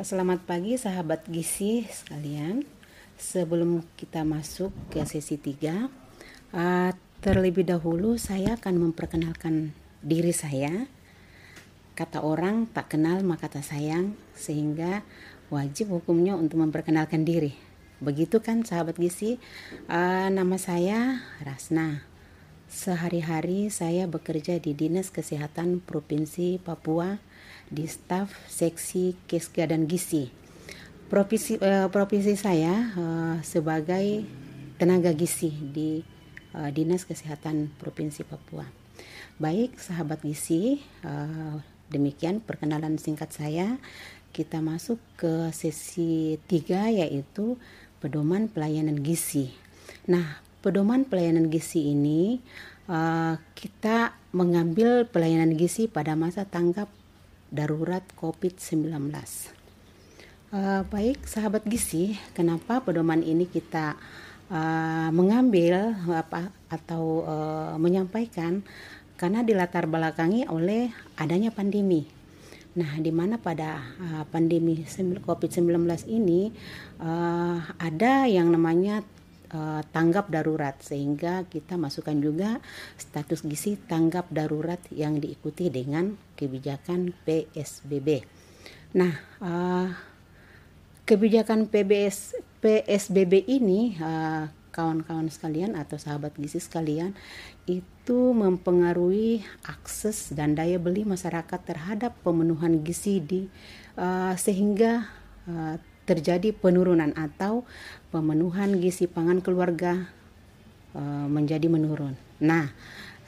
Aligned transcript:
Selamat 0.00 0.40
pagi 0.48 0.80
sahabat 0.80 1.28
gizi 1.28 1.84
sekalian. 1.84 2.64
Sebelum 3.20 3.84
kita 4.00 4.24
masuk 4.24 4.72
ke 4.88 5.04
sesi 5.04 5.36
3, 5.36 5.92
uh, 6.56 6.88
terlebih 7.20 7.68
dahulu 7.68 8.16
saya 8.16 8.56
akan 8.56 8.88
memperkenalkan 8.88 9.76
diri 10.00 10.32
saya. 10.32 10.88
Kata 11.92 12.24
orang 12.24 12.64
tak 12.72 12.96
kenal 12.96 13.20
maka 13.28 13.52
tak 13.52 13.60
sayang, 13.60 14.16
sehingga 14.32 15.04
wajib 15.52 15.92
hukumnya 15.92 16.32
untuk 16.32 16.64
memperkenalkan 16.64 17.28
diri. 17.28 17.52
Begitu 18.00 18.40
kan 18.40 18.64
sahabat 18.64 18.96
gizi? 18.96 19.36
Uh, 19.84 20.32
nama 20.32 20.56
saya 20.56 21.28
Rasna. 21.44 22.08
Sehari-hari 22.72 23.68
saya 23.68 24.08
bekerja 24.08 24.56
di 24.64 24.72
Dinas 24.72 25.12
Kesehatan 25.12 25.84
Provinsi 25.84 26.56
Papua 26.56 27.20
di 27.70 27.86
staf 27.86 28.34
seksi 28.50 29.14
Kesga 29.30 29.70
dan 29.70 29.86
Gizi. 29.86 30.26
Profesi, 31.06 31.58
uh, 31.58 31.86
profesi 31.90 32.34
saya 32.34 32.94
uh, 32.94 33.36
sebagai 33.42 34.26
tenaga 34.78 35.10
gizi 35.10 35.50
di 35.50 36.02
uh, 36.54 36.70
Dinas 36.70 37.02
Kesehatan 37.06 37.74
Provinsi 37.78 38.22
Papua. 38.22 38.66
Baik, 39.38 39.78
sahabat 39.78 40.22
gizi, 40.22 40.78
uh, 41.02 41.58
demikian 41.90 42.38
perkenalan 42.38 42.98
singkat 42.98 43.34
saya. 43.34 43.78
Kita 44.30 44.62
masuk 44.62 45.02
ke 45.18 45.50
sesi 45.50 46.38
tiga 46.46 46.86
yaitu 46.86 47.58
pedoman 47.98 48.46
pelayanan 48.46 49.02
gizi. 49.02 49.50
Nah, 50.06 50.38
pedoman 50.62 51.02
pelayanan 51.02 51.50
gizi 51.50 51.90
ini 51.90 52.38
uh, 52.86 53.34
kita 53.58 54.14
mengambil 54.30 55.10
pelayanan 55.10 55.58
gizi 55.58 55.90
pada 55.90 56.14
masa 56.14 56.46
tanggap 56.46 56.86
darurat 57.50 58.06
COVID-19. 58.14 59.10
Uh, 60.50 60.82
baik, 60.90 61.26
sahabat 61.26 61.62
gizi, 61.66 62.18
kenapa 62.34 62.82
pedoman 62.82 63.22
ini 63.22 63.46
kita 63.46 63.94
uh, 64.50 65.10
mengambil 65.14 65.94
apa 66.10 66.50
atau 66.70 67.22
uh, 67.26 67.74
menyampaikan? 67.78 68.62
Karena 69.14 69.44
dilatar 69.44 69.84
belakangi 69.84 70.48
oleh 70.48 70.88
adanya 71.20 71.52
pandemi. 71.52 72.08
Nah, 72.70 73.02
di 73.02 73.10
mana 73.10 73.36
pada 73.36 73.82
uh, 73.98 74.24
pandemi 74.30 74.86
COVID-19 75.26 75.86
ini 76.06 76.54
uh, 77.02 77.58
ada 77.76 78.30
yang 78.30 78.50
namanya 78.54 79.02
uh, 79.54 79.82
tanggap 79.90 80.30
darurat 80.30 80.78
sehingga 80.82 81.46
kita 81.46 81.76
masukkan 81.76 82.16
juga 82.18 82.58
status 82.96 83.46
gizi 83.46 83.76
tanggap 83.76 84.30
darurat 84.30 84.80
yang 84.94 85.18
diikuti 85.18 85.68
dengan 85.68 86.14
kebijakan 86.38 87.12
PSBB. 87.26 88.24
Nah, 88.96 89.14
uh, 89.42 89.88
kebijakan 91.06 91.70
PBS 91.70 92.38
PSBB 92.60 93.46
ini 93.50 93.96
uh, 93.98 94.50
kawan-kawan 94.70 95.26
sekalian 95.26 95.74
atau 95.74 95.98
sahabat 95.98 96.38
gizi 96.38 96.62
sekalian 96.62 97.12
itu 97.66 98.32
mempengaruhi 98.32 99.42
akses 99.66 100.30
dan 100.30 100.54
daya 100.54 100.78
beli 100.78 101.02
masyarakat 101.02 101.60
terhadap 101.66 102.14
pemenuhan 102.22 102.86
gizi 102.86 103.18
di 103.18 103.50
uh, 103.98 104.34
sehingga 104.38 105.10
uh, 105.50 105.76
terjadi 106.10 106.50
penurunan 106.50 107.14
atau 107.14 107.62
pemenuhan 108.10 108.82
gizi 108.82 109.06
pangan 109.06 109.38
keluarga 109.38 110.10
e, 110.90 111.02
menjadi 111.30 111.70
menurun. 111.70 112.18
Nah, 112.42 112.66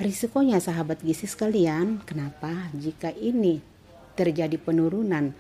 risikonya 0.02 0.58
sahabat 0.58 0.98
gizi 1.06 1.30
sekalian, 1.30 2.02
kenapa 2.02 2.50
jika 2.74 3.14
ini 3.14 3.62
terjadi 4.18 4.58
penurunan 4.58 5.30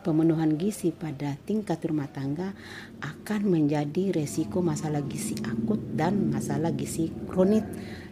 pemenuhan 0.00 0.56
gizi 0.60 0.92
pada 0.92 1.36
tingkat 1.44 1.80
rumah 1.84 2.08
tangga 2.08 2.52
akan 3.00 3.40
menjadi 3.48 4.16
resiko 4.16 4.64
masalah 4.64 5.04
gizi 5.04 5.36
akut 5.44 5.80
dan 5.96 6.32
masalah 6.32 6.72
gizi 6.72 7.12
kronis 7.28 7.64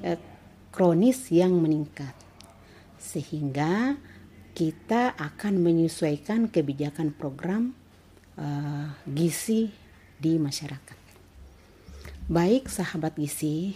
eh, 0.05 0.21
kronis 0.73 1.29
yang 1.33 1.57
meningkat. 1.57 2.13
Sehingga 3.01 3.97
kita 4.53 5.17
akan 5.17 5.61
menyesuaikan 5.63 6.51
kebijakan 6.51 7.15
program 7.15 7.73
uh, 8.39 8.87
gizi 9.05 9.69
di 10.17 10.39
masyarakat. 10.39 10.97
Baik 12.31 12.71
sahabat 12.71 13.19
gizi, 13.19 13.75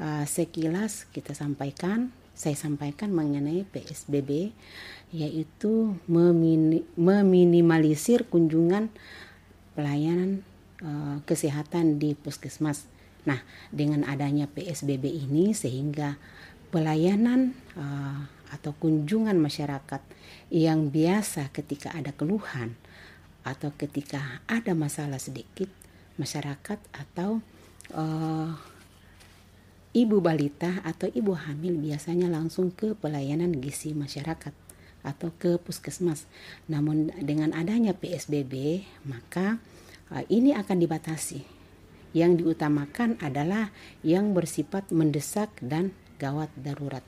uh, 0.00 0.24
sekilas 0.24 1.06
kita 1.12 1.36
sampaikan, 1.36 2.10
saya 2.32 2.54
sampaikan 2.54 3.10
mengenai 3.12 3.66
PSBB 3.68 4.54
yaitu 5.10 5.96
memini, 6.06 6.84
meminimalisir 6.94 8.28
kunjungan 8.28 8.92
pelayanan 9.72 10.44
uh, 10.84 11.18
kesehatan 11.24 11.98
di 11.98 12.14
puskesmas. 12.14 12.86
Nah, 13.26 13.42
dengan 13.74 14.06
adanya 14.06 14.46
PSBB 14.48 15.08
ini 15.08 15.52
sehingga 15.52 16.16
pelayanan 16.68 17.56
uh, 17.74 18.28
atau 18.48 18.72
kunjungan 18.76 19.36
masyarakat 19.36 20.00
yang 20.48 20.88
biasa 20.88 21.52
ketika 21.52 21.92
ada 21.92 22.12
keluhan 22.16 22.76
atau 23.48 23.72
ketika 23.72 24.44
ada 24.44 24.76
masalah 24.76 25.16
sedikit 25.16 25.72
masyarakat 26.20 26.76
atau 26.92 27.40
uh, 27.96 28.52
ibu 29.96 30.20
balita 30.20 30.84
atau 30.84 31.08
ibu 31.08 31.32
hamil 31.32 31.80
biasanya 31.80 32.28
langsung 32.28 32.68
ke 32.68 32.92
pelayanan 32.92 33.56
gizi 33.56 33.96
masyarakat 33.96 34.52
atau 35.00 35.32
ke 35.40 35.56
puskesmas. 35.56 36.28
Namun 36.68 37.08
dengan 37.24 37.56
adanya 37.56 37.96
PSBB 37.96 38.84
maka 39.08 39.56
uh, 40.12 40.24
ini 40.28 40.52
akan 40.52 40.76
dibatasi. 40.84 41.56
Yang 42.12 42.44
diutamakan 42.44 43.20
adalah 43.20 43.68
yang 44.00 44.32
bersifat 44.32 44.88
mendesak 44.92 45.52
dan 45.60 45.92
gawat 46.16 46.48
darurat. 46.56 47.04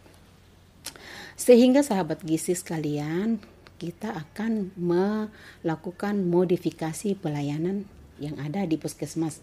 Sehingga 1.41 1.81
sahabat 1.81 2.21
gizi 2.21 2.53
sekalian, 2.53 3.41
kita 3.81 4.13
akan 4.13 4.77
melakukan 4.77 6.21
modifikasi 6.29 7.17
pelayanan 7.17 7.89
yang 8.21 8.37
ada 8.37 8.69
di 8.69 8.77
puskesmas. 8.77 9.41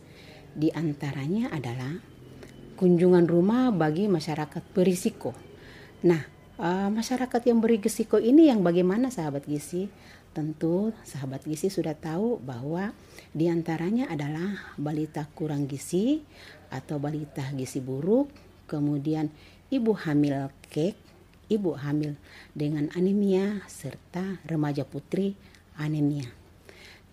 Di 0.53 0.69
antaranya 0.77 1.49
adalah 1.49 1.97
kunjungan 2.77 3.25
rumah 3.25 3.73
bagi 3.73 4.05
masyarakat 4.05 4.61
berisiko. 4.77 5.33
Nah, 6.05 6.21
uh, 6.61 6.93
masyarakat 6.93 7.41
yang 7.49 7.57
berisiko 7.57 8.21
ini 8.21 8.53
yang 8.53 8.61
bagaimana 8.61 9.09
sahabat 9.09 9.49
gizi? 9.49 9.89
Tentu 10.37 10.93
sahabat 11.01 11.41
gizi 11.49 11.73
sudah 11.73 11.97
tahu 11.97 12.37
bahwa 12.37 12.93
di 13.33 13.49
antaranya 13.49 14.05
adalah 14.13 14.77
balita 14.77 15.25
kurang 15.33 15.65
gizi 15.65 16.21
atau 16.69 17.01
balita 17.01 17.41
gizi 17.57 17.81
buruk, 17.81 18.29
kemudian 18.69 19.33
ibu 19.73 19.97
hamil 19.97 20.53
kek, 20.69 20.93
ibu 21.47 21.75
hamil 21.79 22.15
dengan 22.55 22.91
anemia 22.95 23.63
serta 23.67 24.39
remaja 24.47 24.83
putri 24.83 25.35
anemia. 25.79 26.27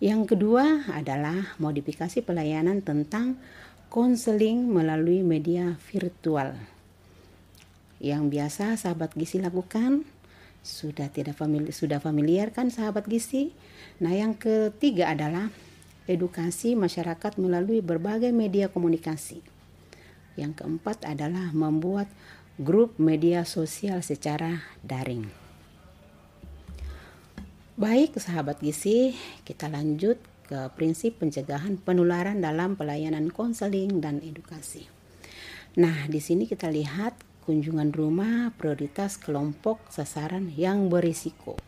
Yang 0.03 0.35
kedua 0.35 0.91
adalah 0.91 1.55
modifikasi 1.55 2.19
pelayanan 2.19 2.83
tentang 2.83 3.39
konseling 3.87 4.67
melalui 4.67 5.23
media 5.23 5.79
virtual. 5.87 6.59
Yang 8.03 8.23
biasa 8.27 8.75
sahabat 8.75 9.15
gizi 9.15 9.39
lakukan 9.39 10.03
sudah 10.65 11.07
tidak 11.07 11.39
familiar, 11.39 11.71
sudah 11.71 12.03
familiar 12.03 12.51
kan 12.51 12.67
sahabat 12.67 13.07
gizi? 13.07 13.55
Nah, 14.03 14.11
yang 14.11 14.35
ketiga 14.35 15.15
adalah 15.15 15.47
edukasi 16.11 16.75
masyarakat 16.75 17.39
melalui 17.39 17.79
berbagai 17.79 18.35
media 18.35 18.67
komunikasi. 18.67 19.39
Yang 20.35 20.59
keempat 20.59 21.07
adalah 21.07 21.55
membuat 21.55 22.11
grup 22.55 22.95
media 22.95 23.43
sosial 23.43 23.99
secara 23.99 24.63
daring. 24.79 25.27
Baik, 27.75 28.15
sahabat 28.15 28.63
gizi, 28.63 29.11
kita 29.43 29.67
lanjut 29.67 30.15
ke 30.47 30.71
prinsip 30.79 31.19
pencegahan 31.19 31.75
penularan 31.75 32.39
dalam 32.39 32.79
pelayanan 32.79 33.27
konseling 33.27 33.99
dan 33.99 34.23
edukasi. 34.23 34.87
Nah, 35.75 36.07
di 36.07 36.23
sini 36.23 36.47
kita 36.47 36.71
lihat 36.71 37.19
kunjungan 37.43 37.91
rumah 37.91 38.55
prioritas 38.55 39.19
kelompok 39.19 39.83
sasaran 39.91 40.55
yang 40.55 40.87
berisiko. 40.87 41.59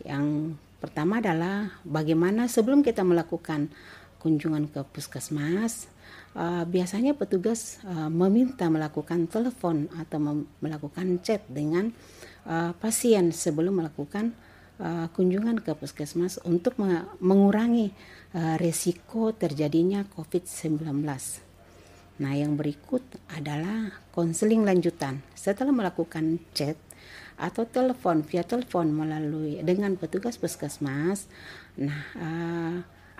Yang 0.00 0.56
pertama 0.80 1.20
adalah 1.20 1.76
bagaimana 1.84 2.48
sebelum 2.48 2.80
kita 2.80 3.04
melakukan 3.04 3.68
kunjungan 4.24 4.72
ke 4.72 4.80
puskesmas, 4.88 5.92
uh, 6.36 6.64
biasanya 6.64 7.16
petugas 7.16 7.80
uh, 7.84 8.08
meminta 8.08 8.68
melakukan 8.68 9.28
telepon 9.28 9.88
atau 9.96 10.46
melakukan 10.60 11.20
chat 11.20 11.44
dengan 11.48 11.92
uh, 12.48 12.72
pasien 12.76 13.32
sebelum 13.32 13.82
melakukan 13.82 14.34
kunjungan 15.14 15.62
ke 15.62 15.78
puskesmas 15.78 16.42
untuk 16.42 16.74
mengurangi 17.22 17.94
uh, 18.34 18.58
resiko 18.58 19.30
terjadinya 19.30 20.02
COVID-19. 20.10 20.82
Nah, 22.18 22.32
yang 22.34 22.58
berikut 22.58 23.06
adalah 23.30 23.94
konseling 24.10 24.66
lanjutan. 24.66 25.22
Setelah 25.38 25.70
melakukan 25.70 26.42
chat, 26.50 26.74
atau 27.38 27.62
telepon 27.62 28.26
via 28.26 28.42
telepon 28.42 28.90
melalui 28.90 29.62
dengan 29.62 29.94
petugas 29.94 30.34
puskesmas. 30.34 31.30
Nah, 31.78 32.02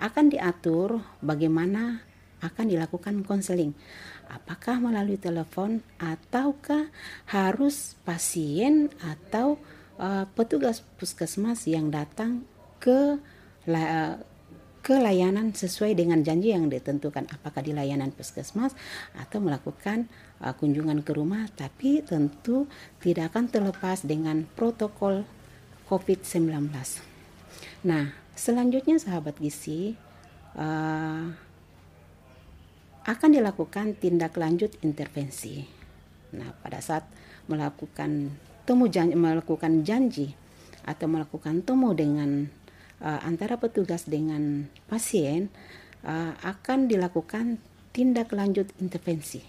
akan 0.02 0.24
diatur 0.34 0.98
bagaimana 1.22 2.02
akan 2.42 2.66
dilakukan 2.68 3.22
konseling. 3.22 3.72
Apakah 4.26 4.82
melalui 4.82 5.16
telepon 5.16 5.80
ataukah 6.02 6.90
harus 7.30 7.94
pasien 8.02 8.90
atau 8.98 9.56
uh, 10.02 10.26
petugas 10.34 10.82
puskesmas 10.98 11.64
yang 11.70 11.88
datang 11.88 12.42
ke 12.82 13.22
uh, 13.70 14.14
ke 14.82 14.98
layanan 14.98 15.54
sesuai 15.54 15.94
dengan 15.94 16.26
janji 16.26 16.50
yang 16.50 16.66
ditentukan 16.66 17.30
apakah 17.30 17.62
di 17.62 17.70
layanan 17.70 18.10
puskesmas 18.10 18.74
atau 19.14 19.38
melakukan 19.38 20.10
uh, 20.42 20.50
kunjungan 20.58 21.06
ke 21.06 21.14
rumah 21.14 21.46
tapi 21.54 22.02
tentu 22.02 22.66
tidak 22.98 23.30
akan 23.30 23.46
terlepas 23.46 24.02
dengan 24.02 24.42
protokol 24.58 25.22
COVID-19. 25.86 26.66
Nah, 27.86 28.10
selanjutnya 28.34 28.98
sahabat 28.98 29.38
gizi 29.38 29.94
uh, 30.58 31.30
akan 33.02 33.30
dilakukan 33.34 33.98
tindak 33.98 34.38
lanjut 34.38 34.74
intervensi. 34.86 35.66
Nah, 36.32 36.54
pada 36.62 36.78
saat 36.78 37.04
melakukan 37.50 38.32
temu 38.62 38.86
janji, 38.86 39.14
melakukan 39.18 39.82
janji 39.82 40.32
atau 40.86 41.06
melakukan 41.10 41.62
temu 41.62 41.94
dengan 41.94 42.46
uh, 43.02 43.20
antara 43.26 43.58
petugas 43.58 44.06
dengan 44.06 44.70
pasien 44.86 45.50
uh, 46.06 46.34
akan 46.42 46.86
dilakukan 46.86 47.58
tindak 47.90 48.30
lanjut 48.32 48.70
intervensi. 48.78 49.42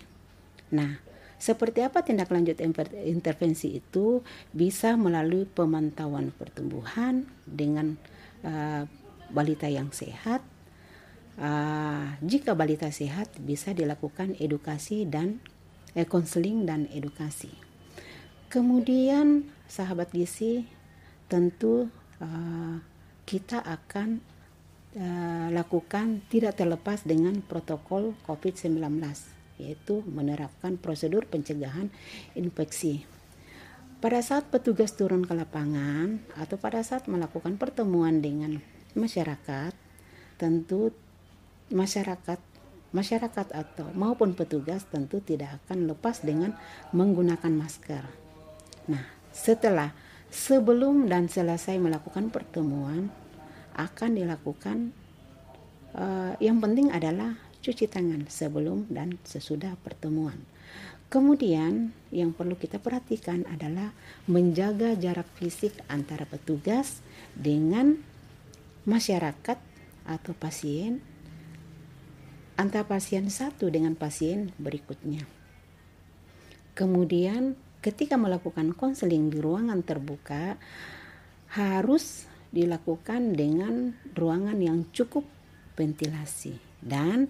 Nah, 0.74 0.98
seperti 1.38 1.86
apa 1.86 2.02
tindak 2.02 2.32
lanjut 2.34 2.58
intervensi 3.06 3.78
itu 3.78 4.26
bisa 4.56 4.98
melalui 4.98 5.46
pemantauan 5.46 6.34
pertumbuhan 6.34 7.28
dengan 7.46 8.00
uh, 8.44 8.84
balita 9.30 9.70
yang 9.70 9.92
sehat. 9.94 10.53
Uh, 11.34 12.14
jika 12.22 12.54
balita 12.54 12.94
sehat 12.94 13.26
bisa 13.42 13.74
dilakukan 13.74 14.38
edukasi 14.38 15.10
dan 15.10 15.42
konseling 16.06 16.62
eh, 16.62 16.68
dan 16.70 16.82
edukasi. 16.94 17.50
Kemudian 18.54 19.50
sahabat 19.66 20.14
gizi 20.14 20.70
tentu 21.26 21.90
uh, 22.22 22.78
kita 23.26 23.66
akan 23.66 24.22
uh, 24.94 25.50
lakukan 25.50 26.22
tidak 26.30 26.62
terlepas 26.62 27.02
dengan 27.02 27.42
protokol 27.42 28.14
COVID-19 28.30 28.78
yaitu 29.58 30.06
menerapkan 30.06 30.78
prosedur 30.78 31.26
pencegahan 31.26 31.90
infeksi. 32.38 33.06
Pada 34.02 34.20
saat 34.20 34.52
petugas 34.52 34.94
turun 34.94 35.24
ke 35.24 35.32
lapangan 35.32 36.20
atau 36.36 36.60
pada 36.60 36.84
saat 36.84 37.08
melakukan 37.08 37.56
pertemuan 37.56 38.20
dengan 38.20 38.60
masyarakat, 38.98 39.72
tentu 40.36 40.92
masyarakat 41.74 42.40
masyarakat 42.94 43.48
atau 43.58 43.90
maupun 43.98 44.38
petugas 44.38 44.86
tentu 44.86 45.18
tidak 45.18 45.58
akan 45.66 45.90
lepas 45.90 46.22
dengan 46.22 46.54
menggunakan 46.94 47.50
masker. 47.50 48.06
Nah, 48.86 49.02
setelah 49.34 49.98
sebelum 50.30 51.10
dan 51.10 51.26
selesai 51.26 51.82
melakukan 51.82 52.30
pertemuan 52.30 53.10
akan 53.74 54.12
dilakukan 54.14 54.94
uh, 55.98 56.38
yang 56.38 56.62
penting 56.62 56.94
adalah 56.94 57.34
cuci 57.66 57.90
tangan 57.90 58.30
sebelum 58.30 58.86
dan 58.94 59.18
sesudah 59.26 59.74
pertemuan. 59.82 60.38
Kemudian 61.10 61.94
yang 62.10 62.34
perlu 62.34 62.58
kita 62.58 62.82
perhatikan 62.82 63.46
adalah 63.50 63.94
menjaga 64.26 64.98
jarak 64.98 65.30
fisik 65.38 65.78
antara 65.86 66.26
petugas 66.26 67.06
dengan 67.38 68.02
masyarakat 68.90 69.58
atau 70.10 70.34
pasien 70.34 71.13
antara 72.56 72.86
pasien 72.86 73.30
satu 73.30 73.70
dengan 73.74 73.98
pasien 73.98 74.54
berikutnya. 74.62 75.26
Kemudian 76.74 77.58
ketika 77.84 78.18
melakukan 78.18 78.74
konseling 78.74 79.30
di 79.30 79.38
ruangan 79.42 79.86
terbuka 79.86 80.58
harus 81.54 82.26
dilakukan 82.54 83.34
dengan 83.34 83.98
ruangan 84.14 84.58
yang 84.62 84.86
cukup 84.94 85.26
ventilasi 85.74 86.58
dan 86.82 87.30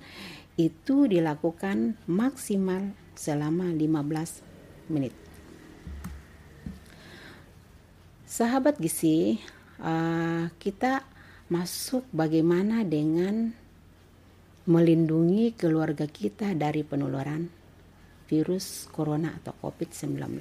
itu 0.60 1.10
dilakukan 1.10 1.98
maksimal 2.06 2.94
selama 3.16 3.72
15 3.74 4.92
menit. 4.92 5.16
Sahabat 8.28 8.82
gizi, 8.82 9.38
uh, 9.78 10.50
kita 10.58 11.06
masuk 11.54 12.02
bagaimana 12.10 12.82
dengan 12.82 13.54
melindungi 14.64 15.52
keluarga 15.60 16.08
kita 16.08 16.56
dari 16.56 16.88
penularan 16.88 17.52
virus 18.32 18.88
corona 18.90 19.36
atau 19.36 19.52
COVID-19. 19.60 20.40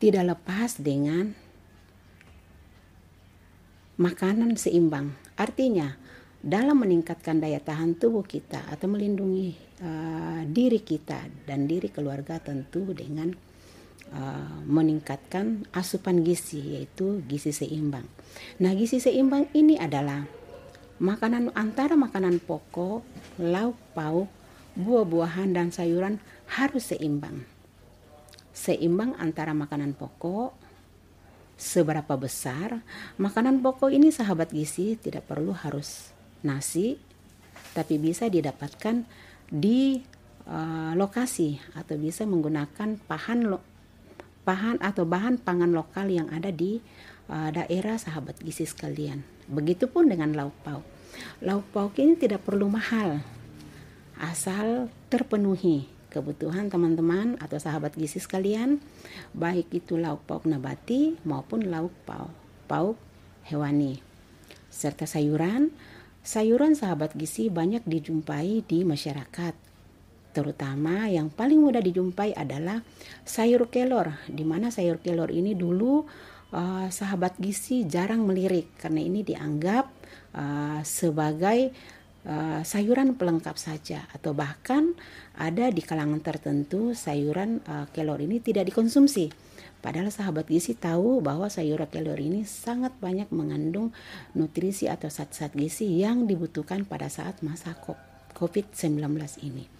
Tidak 0.00 0.24
lepas 0.24 0.80
dengan 0.80 1.28
makanan 4.00 4.56
seimbang. 4.56 5.12
Artinya, 5.36 5.92
dalam 6.40 6.80
meningkatkan 6.80 7.36
daya 7.36 7.60
tahan 7.60 8.00
tubuh 8.00 8.24
kita 8.24 8.64
atau 8.72 8.88
melindungi 8.88 9.52
uh, 9.84 10.40
diri 10.48 10.80
kita 10.80 11.28
dan 11.44 11.68
diri 11.68 11.92
keluarga 11.92 12.40
tentu 12.40 12.96
dengan 12.96 13.28
uh, 14.16 14.56
meningkatkan 14.64 15.68
asupan 15.76 16.24
gizi 16.24 16.80
yaitu 16.80 17.20
gizi 17.28 17.52
seimbang. 17.52 18.08
Nah, 18.64 18.72
gizi 18.72 19.04
seimbang 19.04 19.52
ini 19.52 19.76
adalah 19.76 20.39
makanan 21.00 21.50
antara 21.56 21.96
makanan 21.96 22.38
pokok, 22.44 23.02
lauk 23.40 23.76
pauk, 23.96 24.28
buah-buahan 24.76 25.56
dan 25.56 25.72
sayuran 25.72 26.20
harus 26.46 26.92
seimbang. 26.92 27.42
Seimbang 28.52 29.16
antara 29.16 29.56
makanan 29.56 29.96
pokok, 29.96 30.52
seberapa 31.56 32.16
besar. 32.20 32.84
Makanan 33.16 33.64
pokok 33.64 33.88
ini 33.92 34.12
sahabat 34.12 34.52
gizi 34.52 35.00
tidak 35.00 35.28
perlu 35.28 35.56
harus 35.56 36.12
nasi, 36.44 37.00
tapi 37.72 37.96
bisa 37.96 38.28
didapatkan 38.28 39.04
di 39.48 40.00
uh, 40.48 40.92
lokasi 40.96 41.60
atau 41.76 41.96
bisa 41.96 42.28
menggunakan 42.28 43.00
pahan 43.08 43.40
lo, 43.48 43.60
pahan 44.44 44.80
atau 44.84 45.08
bahan 45.08 45.40
pangan 45.40 45.72
lokal 45.72 46.08
yang 46.08 46.28
ada 46.28 46.52
di 46.52 46.80
uh, 47.28 47.48
daerah 47.52 47.96
sahabat 48.00 48.40
gizi 48.40 48.68
sekalian. 48.68 49.39
Begitupun 49.50 50.06
dengan 50.06 50.30
lauk 50.32 50.54
pauk. 50.62 50.86
Lauk 51.42 51.66
pauk 51.74 51.98
ini 51.98 52.14
tidak 52.14 52.46
perlu 52.46 52.70
mahal, 52.70 53.18
asal 54.16 54.86
terpenuhi 55.10 55.90
kebutuhan 56.10 56.66
teman-teman 56.66 57.38
atau 57.38 57.56
sahabat 57.56 57.94
gizi 57.94 58.18
sekalian, 58.18 58.82
baik 59.32 59.70
itu 59.70 59.94
lauk 59.94 60.26
pauk 60.26 60.44
nabati 60.44 61.16
maupun 61.22 61.70
lauk 61.70 61.94
pauk, 62.04 62.34
pauk 62.66 62.98
hewani. 63.46 64.02
Serta 64.68 65.06
sayuran, 65.06 65.70
sayuran 66.26 66.74
sahabat 66.74 67.14
gizi 67.14 67.48
banyak 67.48 67.86
dijumpai 67.86 68.66
di 68.66 68.82
masyarakat. 68.82 69.54
Terutama 70.30 71.10
yang 71.10 71.30
paling 71.30 71.58
mudah 71.58 71.82
dijumpai 71.82 72.34
adalah 72.38 72.82
sayur 73.26 73.66
kelor, 73.70 74.14
di 74.30 74.46
mana 74.46 74.70
sayur 74.70 75.02
kelor 75.02 75.30
ini 75.30 75.58
dulu 75.58 76.06
uh, 76.54 76.86
sahabat 76.90 77.38
gizi 77.38 77.86
jarang 77.86 78.26
melirik 78.26 78.70
karena 78.78 79.00
ini 79.02 79.26
dianggap 79.26 79.90
uh, 80.34 80.80
sebagai 80.82 81.70
uh, 82.26 82.60
sayuran 82.62 83.16
pelengkap 83.16 83.56
saja 83.56 84.06
atau 84.12 84.34
bahkan 84.36 84.94
ada 85.38 85.70
di 85.72 85.80
kalangan 85.80 86.20
tertentu 86.20 86.92
sayuran 86.92 87.62
uh, 87.66 87.86
kelor 87.94 88.20
ini 88.20 88.42
tidak 88.42 88.68
dikonsumsi. 88.70 89.32
Padahal 89.80 90.12
sahabat 90.12 90.44
gizi 90.44 90.76
tahu 90.76 91.24
bahwa 91.24 91.48
sayuran 91.48 91.88
kelor 91.88 92.20
ini 92.20 92.44
sangat 92.44 92.92
banyak 93.00 93.32
mengandung 93.32 93.96
nutrisi 94.36 94.92
atau 94.92 95.08
zat-zat 95.08 95.56
gizi 95.56 95.88
yang 96.04 96.28
dibutuhkan 96.28 96.84
pada 96.84 97.08
saat 97.08 97.40
masa 97.40 97.72
COVID-19 98.36 99.00
ini. 99.40 99.79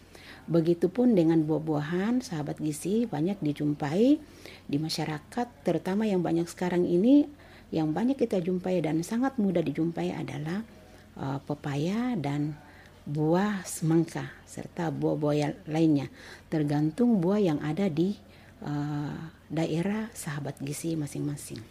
Begitupun 0.50 1.14
dengan 1.14 1.46
buah-buahan, 1.46 2.26
sahabat 2.26 2.58
gizi 2.58 3.06
banyak 3.06 3.38
dijumpai 3.38 4.18
di 4.66 4.76
masyarakat, 4.82 5.46
terutama 5.62 6.10
yang 6.10 6.26
banyak 6.26 6.50
sekarang 6.50 6.82
ini, 6.90 7.30
yang 7.70 7.94
banyak 7.94 8.18
kita 8.18 8.42
jumpai 8.42 8.82
dan 8.82 9.06
sangat 9.06 9.38
mudah 9.38 9.62
dijumpai 9.62 10.10
adalah 10.10 10.66
uh, 11.14 11.38
pepaya 11.46 12.18
dan 12.18 12.58
buah 13.06 13.62
semangka 13.62 14.26
serta 14.42 14.90
buah-buah 14.90 15.70
lainnya 15.70 16.10
tergantung 16.52 17.22
buah 17.22 17.40
yang 17.40 17.58
ada 17.62 17.86
di 17.86 18.18
uh, 18.66 19.16
daerah 19.46 20.10
sahabat 20.12 20.58
gizi 20.58 20.98
masing-masing. 20.98 21.62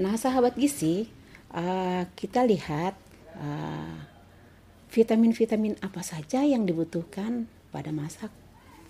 Nah, 0.00 0.16
sahabat 0.16 0.56
gizi 0.56 1.12
uh, 1.52 2.08
kita 2.16 2.40
lihat 2.48 2.96
vitamin 3.34 4.13
vitamin-vitamin 4.94 5.82
apa 5.82 6.06
saja 6.06 6.46
yang 6.46 6.62
dibutuhkan 6.70 7.50
pada 7.74 7.90
masa 7.90 8.30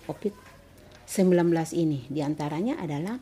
COVID 0.05 0.37
ini. 1.73 2.05
Di 2.13 2.21
antaranya 2.21 2.77
adalah 2.77 3.17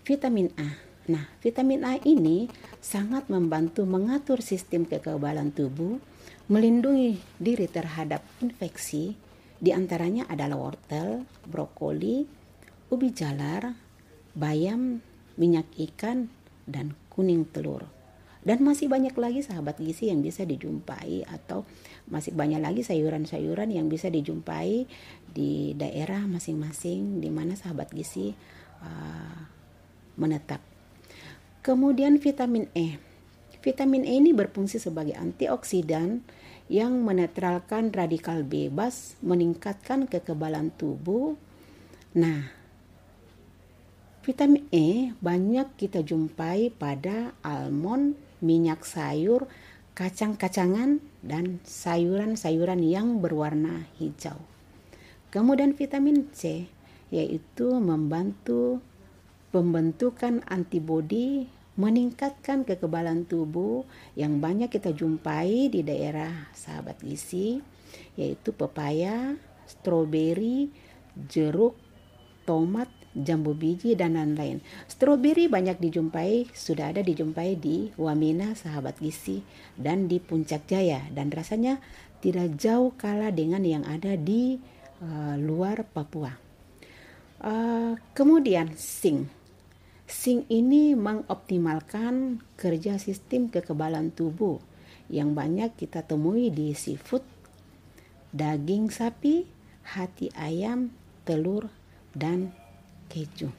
vitamin 0.00 0.48
A. 0.56 0.80
Nah, 1.12 1.28
vitamin 1.44 1.84
A 1.84 2.00
ini 2.08 2.48
sangat 2.80 3.28
membantu 3.28 3.84
mengatur 3.84 4.40
sistem 4.40 4.88
kekebalan 4.88 5.52
tubuh, 5.52 6.00
melindungi 6.48 7.20
diri 7.36 7.68
terhadap 7.68 8.24
infeksi. 8.40 9.12
Di 9.60 9.76
antaranya 9.76 10.24
adalah 10.24 10.56
wortel, 10.56 11.28
brokoli, 11.44 12.24
ubi 12.88 13.12
jalar, 13.12 13.76
bayam, 14.32 15.04
minyak 15.36 15.68
ikan, 15.76 16.32
dan 16.64 16.96
kuning 17.12 17.44
telur. 17.44 17.84
Dan 18.42 18.66
masih 18.66 18.90
banyak 18.90 19.14
lagi 19.14 19.38
sahabat 19.46 19.78
gizi 19.78 20.10
yang 20.10 20.18
bisa 20.18 20.42
dijumpai 20.42 21.22
atau 21.30 21.62
masih 22.10 22.34
banyak 22.34 22.58
lagi 22.58 22.82
sayuran-sayuran 22.82 23.70
yang 23.70 23.86
bisa 23.86 24.10
dijumpai 24.10 24.86
di 25.32 25.72
daerah 25.78 26.26
masing-masing 26.26 27.22
di 27.22 27.30
mana 27.30 27.54
sahabat 27.54 27.92
gizi 27.94 28.34
uh, 28.82 29.38
menetap. 30.18 30.60
Kemudian 31.62 32.18
vitamin 32.18 32.66
E. 32.74 32.98
Vitamin 33.62 34.02
E 34.02 34.18
ini 34.18 34.34
berfungsi 34.34 34.82
sebagai 34.82 35.14
antioksidan 35.14 36.26
yang 36.66 37.06
menetralkan 37.06 37.94
radikal 37.94 38.42
bebas, 38.42 39.14
meningkatkan 39.22 40.10
kekebalan 40.10 40.74
tubuh. 40.74 41.38
Nah, 42.18 42.50
vitamin 44.26 44.66
E 44.74 45.14
banyak 45.22 45.78
kita 45.78 46.02
jumpai 46.02 46.74
pada 46.74 47.38
almond, 47.46 48.18
minyak 48.42 48.82
sayur, 48.82 49.46
kacang-kacangan, 49.92 51.00
dan 51.22 51.62
sayuran-sayuran 51.62 52.82
yang 52.82 53.22
berwarna 53.22 53.86
hijau. 53.96 54.36
Kemudian 55.32 55.72
vitamin 55.72 56.28
C 56.34 56.68
yaitu 57.12 57.68
membantu 57.76 58.80
pembentukan 59.52 60.40
antibodi 60.48 61.46
meningkatkan 61.76 62.64
kekebalan 62.68 63.24
tubuh 63.24 63.84
yang 64.16 64.40
banyak 64.40 64.68
kita 64.68 64.92
jumpai 64.92 65.72
di 65.72 65.80
daerah 65.84 66.52
sahabat 66.52 67.00
gizi 67.00 67.60
yaitu 68.16 68.52
pepaya, 68.52 69.36
stroberi, 69.68 70.72
jeruk, 71.28 71.76
tomat, 72.48 72.88
jambu 73.12 73.52
biji 73.52 73.92
dan 73.94 74.16
lain-lain. 74.16 74.64
Stroberi 74.88 75.46
banyak 75.48 75.78
dijumpai, 75.78 76.48
sudah 76.52 76.92
ada 76.92 77.04
dijumpai 77.04 77.56
di 77.60 77.92
Wamena 78.00 78.56
sahabat 78.56 78.98
gizi 78.98 79.44
dan 79.76 80.08
di 80.08 80.18
Puncak 80.18 80.68
Jaya 80.68 81.04
dan 81.12 81.28
rasanya 81.28 81.78
tidak 82.24 82.56
jauh 82.56 82.94
kalah 82.96 83.34
dengan 83.34 83.62
yang 83.66 83.84
ada 83.84 84.16
di 84.16 84.56
uh, 85.02 85.36
luar 85.36 85.84
Papua. 85.84 86.32
Uh, 87.42 87.98
kemudian 88.14 88.72
sing. 88.78 89.26
Sing 90.06 90.44
ini 90.52 90.92
mengoptimalkan 90.92 92.44
kerja 92.54 93.00
sistem 93.00 93.48
kekebalan 93.48 94.12
tubuh 94.12 94.60
yang 95.10 95.32
banyak 95.32 95.72
kita 95.74 96.04
temui 96.04 96.52
di 96.52 96.76
seafood, 96.76 97.24
daging 98.30 98.92
sapi, 98.92 99.48
hati 99.82 100.30
ayam, 100.36 100.94
telur, 101.26 101.72
dan 102.12 102.54
keju. 103.12 103.52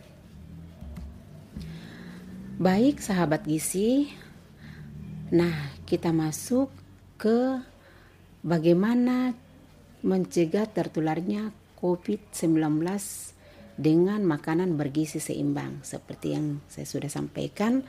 Baik 2.57 2.97
sahabat 2.97 3.45
gizi, 3.45 4.09
nah 5.29 5.53
kita 5.85 6.09
masuk 6.09 6.73
ke 7.21 7.61
bagaimana 8.41 9.37
mencegah 10.01 10.65
tertularnya 10.65 11.53
COVID-19 11.77 12.81
dengan 13.77 14.21
makanan 14.25 14.77
bergizi 14.77 15.17
seimbang 15.21 15.81
seperti 15.81 16.37
yang 16.37 16.61
saya 16.69 16.85
sudah 16.85 17.09
sampaikan 17.09 17.81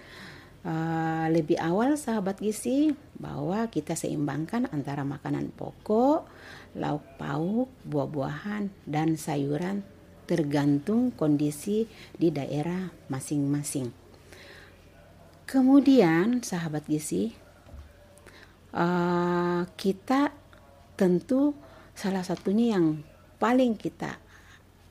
uh, 0.65 1.27
lebih 1.29 1.61
awal 1.61 2.01
sahabat 2.01 2.41
gizi 2.41 2.97
bahwa 3.21 3.69
kita 3.69 3.93
seimbangkan 3.93 4.69
antara 4.73 5.05
makanan 5.05 5.53
pokok, 5.53 6.25
lauk 6.81 7.05
pauk, 7.21 7.69
buah-buahan 7.85 8.73
dan 8.89 9.21
sayuran 9.21 9.94
tergantung 10.25 11.13
kondisi 11.13 11.89
di 12.17 12.29
daerah 12.33 12.91
masing-masing. 13.13 13.93
Kemudian, 15.45 16.41
sahabat 16.41 16.89
gizi, 16.89 17.37
uh, 18.75 19.63
kita 19.77 20.33
tentu 20.99 21.55
salah 21.95 22.27
satunya 22.27 22.75
yang 22.75 23.05
paling 23.39 23.79
kita 23.79 24.25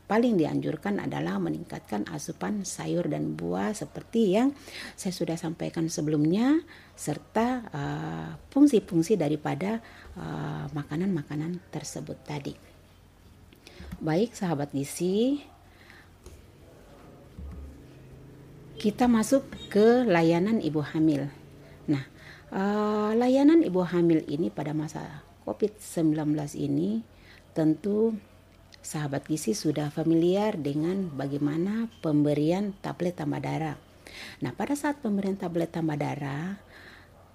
paling 0.03 0.35
dianjurkan 0.35 0.99
adalah 0.99 1.39
meningkatkan 1.39 2.05
asupan 2.11 2.67
sayur 2.67 3.07
dan 3.07 3.33
buah 3.33 3.71
seperti 3.71 4.35
yang 4.35 4.51
saya 4.99 5.15
sudah 5.15 5.39
sampaikan 5.39 5.87
sebelumnya 5.87 6.61
serta 6.93 7.47
uh, 7.71 8.29
fungsi-fungsi 8.51 9.17
uh, 9.17 9.19
daripada 9.25 9.81
makanan-makanan 10.75 11.57
uh, 11.57 11.63
tersebut 11.73 12.19
tadi. 12.21 12.72
Baik 14.03 14.35
sahabat 14.35 14.75
gizi, 14.75 15.39
kita 18.75 19.07
masuk 19.07 19.47
ke 19.71 20.03
layanan 20.03 20.59
ibu 20.59 20.83
hamil. 20.83 21.31
Nah, 21.87 22.03
uh, 22.51 23.15
layanan 23.15 23.63
ibu 23.63 23.79
hamil 23.79 24.27
ini 24.27 24.51
pada 24.51 24.75
masa 24.75 25.23
COVID-19 25.47 26.35
ini 26.59 26.99
tentu 27.55 28.11
sahabat 28.83 29.23
gizi 29.23 29.55
sudah 29.55 29.87
familiar 29.87 30.59
dengan 30.59 31.07
bagaimana 31.07 31.87
pemberian 32.03 32.75
tablet 32.83 33.15
tambah 33.15 33.39
darah. 33.39 33.79
Nah, 34.43 34.51
pada 34.51 34.75
saat 34.75 34.99
pemberian 34.99 35.39
tablet 35.39 35.71
tambah 35.71 35.95
darah, 35.95 36.59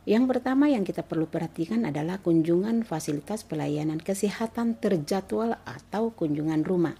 yang 0.09 0.25
pertama 0.25 0.73
yang 0.73 0.89
kita 0.89 1.05
perlu 1.05 1.29
perhatikan 1.29 1.85
adalah 1.85 2.17
kunjungan 2.25 2.81
fasilitas 2.89 3.45
pelayanan 3.45 4.01
kesehatan 4.01 4.81
terjadwal 4.81 5.61
atau 5.69 6.17
kunjungan 6.17 6.65
rumah. 6.65 6.97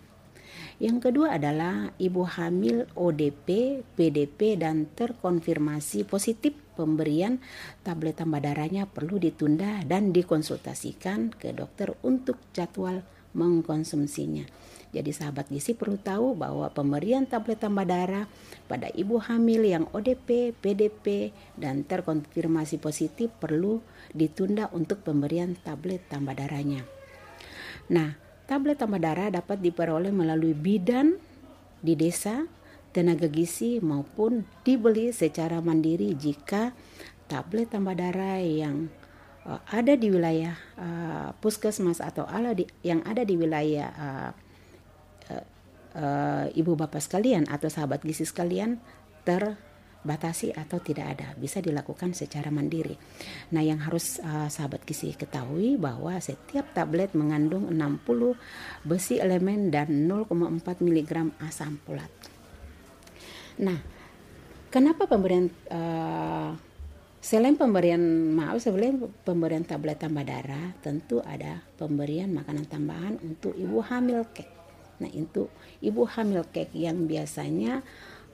Yang 0.77 1.09
kedua 1.09 1.41
adalah 1.41 1.97
ibu 1.97 2.29
hamil 2.29 2.85
ODP, 2.93 3.81
PDP 3.97 4.61
dan 4.61 4.93
terkonfirmasi 4.93 6.05
positif 6.05 6.53
pemberian 6.77 7.41
tablet 7.81 8.21
tambah 8.21 8.45
darahnya 8.45 8.85
perlu 8.85 9.17
ditunda 9.17 9.83
dan 9.89 10.13
dikonsultasikan 10.13 11.33
ke 11.33 11.57
dokter 11.57 11.97
untuk 12.05 12.37
jadwal 12.53 13.03
mengkonsumsinya. 13.33 14.47
Jadi 14.89 15.13
sahabat 15.13 15.53
gizi 15.53 15.77
perlu 15.77 16.01
tahu 16.01 16.33
bahwa 16.33 16.73
pemberian 16.73 17.29
tablet 17.29 17.61
tambah 17.61 17.85
darah 17.85 18.25
pada 18.65 18.89
ibu 18.97 19.21
hamil 19.21 19.69
yang 19.69 19.85
ODP, 19.93 20.57
PDP, 20.57 21.37
dan 21.61 21.85
terkonfirmasi 21.85 22.81
positif 22.81 23.29
perlu 23.37 23.85
ditunda 24.17 24.73
untuk 24.73 25.05
pemberian 25.05 25.53
tablet 25.61 26.01
tambah 26.09 26.33
darahnya. 26.33 26.89
Nah, 27.93 28.17
tablet 28.49 28.81
tambah 28.81 28.97
darah 28.97 29.29
dapat 29.29 29.61
diperoleh 29.61 30.09
melalui 30.09 30.57
bidan 30.57 31.21
di 31.85 31.93
desa, 31.93 32.49
tenaga 32.97 33.29
gizi 33.29 33.85
maupun 33.85 34.49
dibeli 34.65 35.13
secara 35.13 35.61
mandiri 35.61 36.17
jika 36.17 36.73
tablet 37.29 37.69
tambah 37.69 37.93
darah 37.93 38.41
yang 38.41 38.89
uh, 39.49 39.61
ada 39.73 39.97
di 39.97 40.13
wilayah 40.13 40.55
uh, 40.77 41.29
puskesmas 41.41 42.05
atau 42.05 42.29
ala 42.29 42.53
di, 42.53 42.69
yang 42.85 43.01
ada 43.09 43.25
di 43.25 43.35
wilayah 43.35 43.89
uh, 43.97 44.31
uh, 45.99 46.47
ibu 46.53 46.73
bapak 46.77 47.01
sekalian 47.01 47.49
atau 47.49 47.73
sahabat 47.73 48.05
gizi 48.05 48.29
sekalian 48.29 48.79
terbatasi 49.27 50.53
atau 50.57 50.79
tidak 50.81 51.19
ada 51.19 51.29
bisa 51.37 51.59
dilakukan 51.65 52.13
secara 52.13 52.49
mandiri. 52.53 52.97
Nah, 53.53 53.61
yang 53.65 53.83
harus 53.83 54.21
uh, 54.21 54.49
sahabat 54.49 54.85
gizi 54.85 55.13
ketahui 55.17 55.77
bahwa 55.77 56.17
setiap 56.21 56.71
tablet 56.73 57.13
mengandung 57.17 57.69
60 57.73 58.37
besi 58.85 59.21
elemen 59.21 59.73
dan 59.73 60.09
0,4 60.09 60.85
mg 60.85 61.13
asam 61.45 61.81
folat. 61.85 62.11
Nah, 63.59 63.79
kenapa 64.71 65.11
pemberian 65.11 65.51
uh, 65.69 66.55
Selain 67.19 67.59
pemberian 67.59 68.01
maaf 68.31 68.63
selain 68.63 68.95
pemberian 69.27 69.67
tablet 69.67 69.99
tambah 69.99 70.23
darah, 70.23 70.71
tentu 70.79 71.19
ada 71.27 71.67
pemberian 71.75 72.31
makanan 72.31 72.71
tambahan 72.71 73.19
untuk 73.27 73.59
ibu 73.59 73.83
hamil 73.83 74.23
kek. 74.31 74.47
Nah, 75.03 75.11
itu 75.11 75.51
ibu 75.83 76.07
hamil 76.07 76.47
cake 76.51 76.75
yang 76.75 77.11
biasanya 77.11 77.83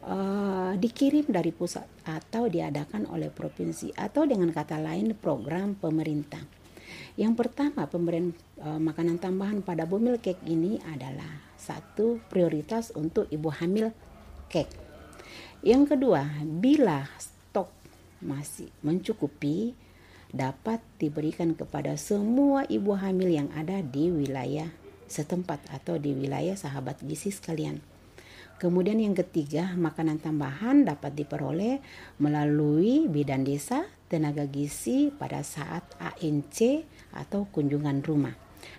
uh, 0.05 0.73
dikirim 0.77 1.29
dari 1.29 1.53
pusat 1.53 1.85
atau 2.05 2.49
diadakan 2.49 3.09
oleh 3.09 3.33
provinsi 3.33 3.93
atau 3.97 4.29
dengan 4.29 4.53
kata 4.53 4.81
lain 4.81 5.17
program 5.17 5.77
pemerintah. 5.77 6.41
Yang 7.17 7.35
pertama, 7.41 7.89
pemberian 7.89 8.37
uh, 8.61 8.81
makanan 8.81 9.17
tambahan 9.17 9.65
pada 9.65 9.89
bumil 9.89 10.21
cake 10.21 10.45
ini 10.45 10.77
adalah 10.93 11.57
satu 11.57 12.21
prioritas 12.29 12.93
untuk 12.93 13.29
ibu 13.33 13.49
hamil 13.49 13.97
cake. 14.53 14.73
Yang 15.65 15.97
kedua, 15.97 16.29
bila 16.45 17.09
masih 18.23 18.71
mencukupi, 18.85 19.75
dapat 20.35 20.83
diberikan 20.99 21.55
kepada 21.55 21.95
semua 21.95 22.67
ibu 22.67 22.95
hamil 22.99 23.31
yang 23.31 23.49
ada 23.55 23.79
di 23.81 24.11
wilayah 24.11 24.67
setempat 25.07 25.63
atau 25.71 25.95
di 25.95 26.11
wilayah 26.11 26.59
sahabat 26.59 26.99
gizi 27.07 27.31
sekalian. 27.31 27.79
Kemudian 28.59 29.03
yang 29.03 29.15
ketiga, 29.19 29.75
makanan 29.75 30.23
tambahan 30.23 30.87
dapat 30.87 31.15
diperoleh 31.15 31.83
melalui 32.23 33.11
bidan 33.11 33.43
desa, 33.43 33.87
tenaga 34.07 34.47
gizi 34.47 35.11
pada 35.11 35.43
saat 35.43 35.83
ANC 35.99 36.87
atau 37.15 37.51
kunjungan 37.51 38.01
rumah. 38.07 38.35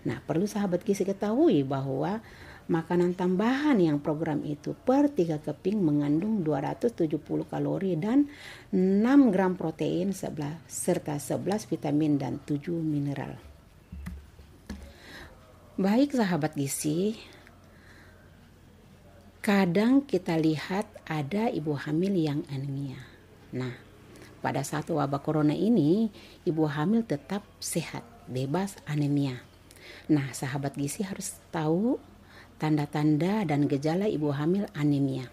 Nah, 0.07 0.23
perlu 0.23 0.47
sahabat 0.47 0.81
gizi 0.81 1.03
ketahui 1.03 1.61
bahwa 1.67 2.23
makanan 2.65 3.13
tambahan 3.13 3.77
yang 3.77 4.01
program 4.01 4.41
itu 4.41 4.74
per 4.74 5.13
3 5.13 5.38
keping 5.41 5.77
mengandung 5.77 6.41
270 6.41 7.22
kalori 7.45 7.93
dan 7.93 8.25
6 8.74 9.34
gram 9.34 9.53
protein 9.53 10.10
serta 10.65 11.22
11 11.22 11.69
vitamin 11.69 12.17
dan 12.17 12.41
7 12.41 12.74
mineral. 12.81 13.38
Baik 15.75 16.15
sahabat 16.15 16.55
gizi, 16.55 17.19
kadang 19.43 20.01
kita 20.07 20.39
lihat 20.39 20.88
ada 21.03 21.51
ibu 21.51 21.75
hamil 21.75 22.15
yang 22.15 22.41
anemia. 22.48 22.98
Nah, 23.51 23.75
pada 24.39 24.63
saat 24.63 24.88
wabah 24.88 25.19
corona 25.19 25.53
ini, 25.53 26.10
ibu 26.48 26.65
hamil 26.65 27.03
tetap 27.03 27.43
sehat, 27.60 28.07
bebas 28.25 28.79
anemia. 28.88 29.43
Nah, 30.10 30.31
sahabat 30.31 30.79
gizi 30.79 31.03
harus 31.03 31.38
tahu 31.51 32.00
tanda-tanda 32.57 33.43
dan 33.43 33.67
gejala 33.67 34.07
ibu 34.07 34.31
hamil 34.31 34.67
anemia. 34.75 35.27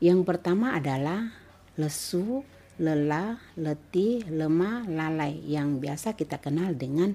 Yang 0.00 0.24
pertama 0.24 0.76
adalah 0.76 1.32
lesu, 1.76 2.42
lelah, 2.80 3.38
letih, 3.54 4.26
lemah, 4.26 4.86
lalai 4.88 5.38
yang 5.46 5.78
biasa 5.78 6.18
kita 6.18 6.42
kenal 6.42 6.74
dengan 6.74 7.14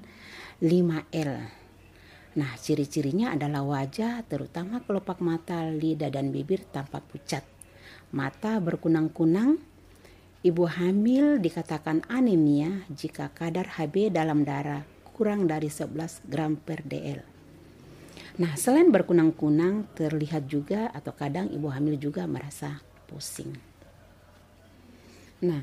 5L. 0.63 1.34
Nah, 2.39 2.51
ciri-cirinya 2.62 3.34
adalah 3.34 3.65
wajah, 3.65 4.22
terutama 4.29 4.86
kelopak 4.86 5.20
mata, 5.20 5.65
lidah, 5.65 6.13
dan 6.13 6.29
bibir 6.29 6.63
tampak 6.70 7.03
pucat. 7.10 7.44
Mata 8.13 8.62
berkunang-kunang. 8.62 9.60
Ibu 10.39 10.63
hamil 10.72 11.44
dikatakan 11.44 12.08
anemia 12.08 12.88
jika 12.88 13.27
kadar 13.36 13.75
Hb 13.75 14.08
dalam 14.08 14.48
darah 14.48 14.88
kurang 15.12 15.51
dari 15.51 15.68
11 15.68 16.32
gram 16.32 16.56
per 16.56 16.79
dl. 16.88 17.38
Nah, 18.39 18.55
selain 18.55 18.88
berkunang-kunang, 18.88 19.91
terlihat 20.00 20.48
juga 20.48 20.88
atau 20.96 21.12
kadang 21.12 21.51
ibu 21.51 21.67
hamil 21.67 22.00
juga 22.00 22.24
merasa 22.24 22.79
pusing. 23.03 23.51
Nah, 25.43 25.60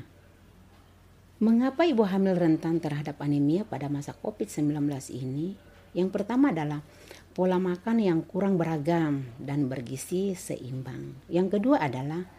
mengapa 1.41 1.89
ibu 1.89 2.05
hamil 2.05 2.37
rentan 2.37 2.77
terhadap 2.77 3.17
anemia 3.17 3.65
pada 3.65 3.89
masa 3.89 4.13
COVID-19 4.13 4.93
ini? 5.09 5.57
Yang 5.97 6.21
pertama 6.21 6.53
adalah 6.53 6.85
pola 7.33 7.57
makan 7.57 7.97
yang 7.97 8.21
kurang 8.21 8.61
beragam 8.61 9.25
dan 9.41 9.65
bergizi 9.65 10.37
seimbang. 10.37 11.17
Yang 11.33 11.57
kedua 11.57 11.81
adalah 11.81 12.29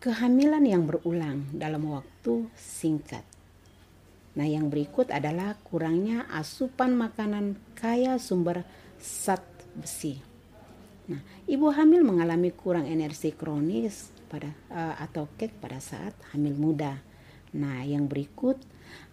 kehamilan 0.00 0.64
yang 0.64 0.88
berulang 0.88 1.52
dalam 1.52 1.92
waktu 1.92 2.48
singkat. 2.56 3.24
Nah, 4.40 4.48
yang 4.48 4.72
berikut 4.72 5.12
adalah 5.12 5.60
kurangnya 5.60 6.24
asupan 6.32 6.96
makanan 6.96 7.60
kaya 7.76 8.16
sumber 8.16 8.64
zat 8.96 9.53
besi. 9.76 10.18
Nah, 11.04 11.20
ibu 11.44 11.68
hamil 11.68 12.00
mengalami 12.00 12.48
kurang 12.48 12.88
energi 12.88 13.36
kronis 13.36 14.08
pada 14.32 14.48
uh, 14.72 14.96
atau 14.96 15.28
kek 15.36 15.52
pada 15.60 15.76
saat 15.76 16.16
hamil 16.32 16.56
muda. 16.56 16.96
Nah, 17.54 17.84
yang 17.84 18.08
berikut 18.08 18.56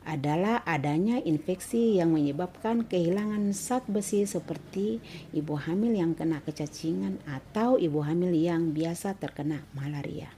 adalah 0.01 0.65
adanya 0.65 1.21
infeksi 1.21 2.01
yang 2.01 2.09
menyebabkan 2.17 2.89
kehilangan 2.89 3.53
zat 3.53 3.85
besi 3.85 4.25
seperti 4.25 4.97
ibu 5.29 5.53
hamil 5.53 5.93
yang 5.93 6.17
kena 6.17 6.41
kecacingan 6.41 7.21
atau 7.29 7.77
ibu 7.77 8.01
hamil 8.01 8.33
yang 8.33 8.73
biasa 8.73 9.13
terkena 9.21 9.61
malaria. 9.77 10.33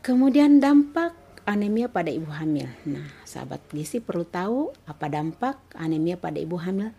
Kemudian 0.00 0.60
dampak 0.60 1.16
anemia 1.44 1.92
pada 1.92 2.08
ibu 2.08 2.28
hamil. 2.32 2.68
Nah, 2.88 3.04
sahabat 3.28 3.60
gizi 3.72 4.00
perlu 4.00 4.24
tahu 4.24 4.72
apa 4.88 5.08
dampak 5.12 5.60
anemia 5.76 6.16
pada 6.16 6.40
ibu 6.40 6.56
hamil 6.56 6.92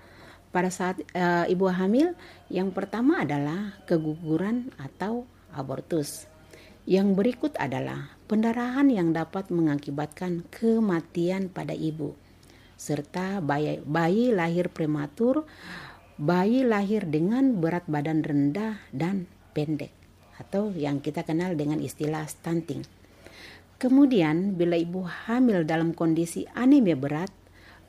pada 0.56 0.72
saat 0.72 1.04
e, 1.12 1.52
ibu 1.52 1.68
hamil. 1.68 2.16
Yang 2.48 2.72
pertama 2.72 3.28
adalah 3.28 3.76
keguguran 3.84 4.72
atau 4.80 5.28
abortus. 5.52 6.32
Yang 6.88 7.08
berikut 7.20 7.54
adalah 7.60 8.16
pendarahan 8.32 8.88
yang 8.88 9.12
dapat 9.12 9.52
mengakibatkan 9.52 10.48
kematian 10.48 11.52
pada 11.52 11.76
ibu, 11.76 12.16
serta 12.80 13.44
bayi, 13.44 13.84
bayi 13.84 14.32
lahir 14.32 14.72
prematur, 14.72 15.44
bayi 16.16 16.64
lahir 16.64 17.04
dengan 17.04 17.60
berat 17.60 17.90
badan 17.90 18.22
rendah 18.24 18.80
dan 18.94 19.28
pendek, 19.52 19.92
atau 20.38 20.72
yang 20.78 21.02
kita 21.02 21.26
kenal 21.26 21.58
dengan 21.58 21.82
istilah 21.82 22.30
stunting. 22.30 22.86
Kemudian, 23.82 24.54
bila 24.56 24.78
ibu 24.78 25.04
hamil 25.04 25.66
dalam 25.66 25.92
kondisi 25.92 26.46
anemia 26.54 26.96
berat, 26.96 27.34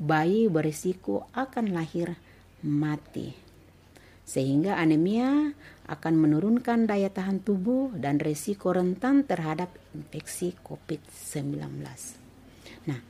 bayi 0.01 0.49
berisiko 0.49 1.29
akan 1.37 1.77
lahir 1.77 2.17
mati. 2.67 3.31
Sehingga 4.27 4.75
anemia 4.75 5.55
akan 5.87 6.15
menurunkan 6.19 6.91
daya 6.91 7.07
tahan 7.07 7.47
tubuh 7.47 7.95
dan 7.95 8.19
resiko 8.19 8.75
rentan 8.75 9.23
terhadap 9.23 9.71
infeksi 9.95 10.59
COVID-19. 10.67 11.63
Nah, 12.91 13.01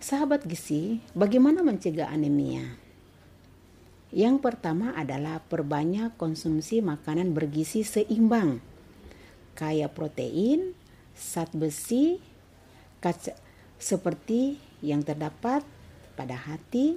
sahabat 0.00 0.48
gizi, 0.48 1.04
bagaimana 1.12 1.60
mencegah 1.60 2.08
anemia? 2.08 2.80
Yang 4.14 4.40
pertama 4.40 4.96
adalah 4.96 5.44
perbanyak 5.44 6.16
konsumsi 6.16 6.80
makanan 6.80 7.36
bergizi 7.36 7.84
seimbang, 7.84 8.62
kaya 9.58 9.90
protein, 9.90 10.72
zat 11.12 11.50
besi, 11.50 12.22
kaca, 13.02 13.34
seperti 13.74 14.56
yang 14.80 15.02
terdapat 15.02 15.66
pada 16.14 16.38
hati, 16.38 16.96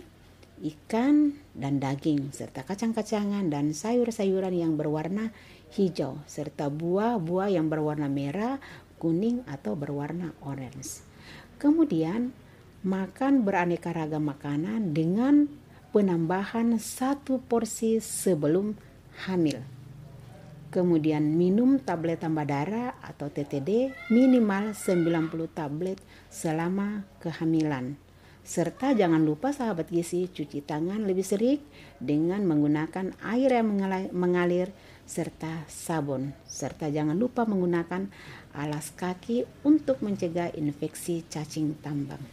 ikan 0.61 1.37
dan 1.53 1.77
daging 1.77 2.33
serta 2.33 2.65
kacang-kacangan 2.65 3.49
dan 3.53 3.77
sayur-sayuran 3.77 4.53
yang 4.53 4.73
berwarna 4.73 5.29
hijau 5.77 6.17
serta 6.25 6.71
buah-buah 6.71 7.53
yang 7.53 7.69
berwarna 7.69 8.09
merah, 8.09 8.57
kuning 8.97 9.45
atau 9.45 9.77
berwarna 9.77 10.33
orange. 10.41 11.03
Kemudian 11.61 12.33
makan 12.81 13.45
beraneka 13.45 13.93
ragam 13.93 14.29
makanan 14.29 14.93
dengan 14.93 15.49
penambahan 15.93 16.77
satu 16.77 17.41
porsi 17.41 18.01
sebelum 18.01 18.77
hamil. 19.27 19.61
Kemudian 20.67 21.33
minum 21.33 21.79
tablet 21.79 22.21
tambah 22.21 22.43
darah 22.43 22.99
atau 22.99 23.31
TTD 23.31 23.95
minimal 24.11 24.75
90 24.75 25.47
tablet 25.55 25.97
selama 26.27 27.07
kehamilan 27.23 27.95
Serta 28.47 28.95
jangan 28.95 29.27
lupa 29.27 29.51
sahabat 29.51 29.91
gizi 29.91 30.31
cuci 30.31 30.63
tangan 30.63 31.03
lebih 31.03 31.27
sering 31.27 31.59
dengan 31.99 32.47
menggunakan 32.47 33.11
air 33.27 33.59
yang 33.59 33.75
mengalir 34.15 34.71
serta 35.03 35.67
sabun. 35.67 36.31
Serta 36.47 36.87
jangan 36.87 37.19
lupa 37.19 37.43
menggunakan 37.43 38.07
alas 38.55 38.95
kaki 38.95 39.43
untuk 39.67 39.99
mencegah 39.99 40.55
infeksi 40.55 41.27
cacing 41.27 41.75
tambang. 41.83 42.23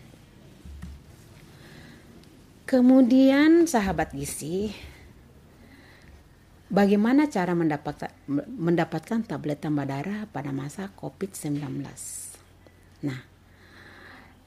Kemudian 2.63 3.67
sahabat 3.67 4.15
gizi, 4.15 4.71
bagaimana 6.71 7.27
cara 7.27 7.59
mendapatkan, 7.59 8.15
mendapatkan 8.55 9.27
tablet 9.27 9.59
tambah 9.59 9.83
darah 9.83 10.31
pada 10.31 10.55
masa 10.55 10.95
COVID-19? 10.95 11.59
Nah, 13.03 13.34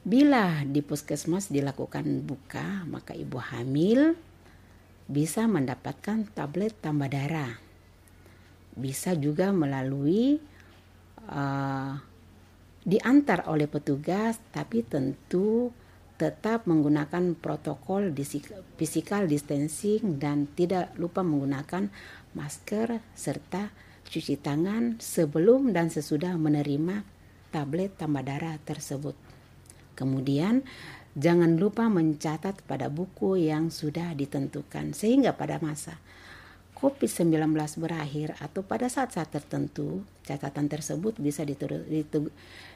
Bila 0.08 0.64
di 0.64 0.80
puskesmas 0.80 1.52
dilakukan 1.52 2.24
buka, 2.24 2.88
maka 2.88 3.12
ibu 3.12 3.44
hamil 3.44 4.16
bisa 5.04 5.52
mendapatkan 5.52 6.24
tablet 6.32 6.72
tambah 6.80 7.12
darah. 7.12 7.60
Bisa 8.72 9.20
juga 9.20 9.52
melalui 9.52 10.40
uh, 11.28 12.00
diantar 12.88 13.52
oleh 13.52 13.68
petugas, 13.68 14.40
tapi 14.56 14.88
tentu 14.88 15.76
tetap 16.16 16.64
menggunakan 16.72 17.36
protokol 17.36 18.16
physical 18.80 19.28
distancing 19.28 20.24
dan 20.24 20.48
tidak 20.56 20.96
lupa 20.96 21.20
menggunakan 21.20 21.92
masker 22.32 23.04
serta 23.12 23.76
cuci 24.08 24.40
tangan 24.40 25.04
sebelum 25.04 25.76
dan 25.76 25.92
sesudah 25.92 26.40
menerima 26.40 27.04
tablet 27.52 27.92
tambah 28.00 28.24
darah 28.24 28.56
tersebut. 28.64 29.27
Kemudian 29.98 30.62
jangan 31.18 31.58
lupa 31.58 31.90
mencatat 31.90 32.62
pada 32.70 32.94
buku 32.94 33.42
yang 33.42 33.74
sudah 33.74 34.14
ditentukan 34.14 34.94
sehingga 34.94 35.34
pada 35.34 35.58
masa 35.58 35.98
COVID-19 36.78 37.58
berakhir 37.82 38.38
atau 38.38 38.62
pada 38.62 38.86
saat-saat 38.86 39.34
tertentu 39.34 40.06
catatan 40.22 40.70
tersebut 40.70 41.18
bisa 41.18 41.42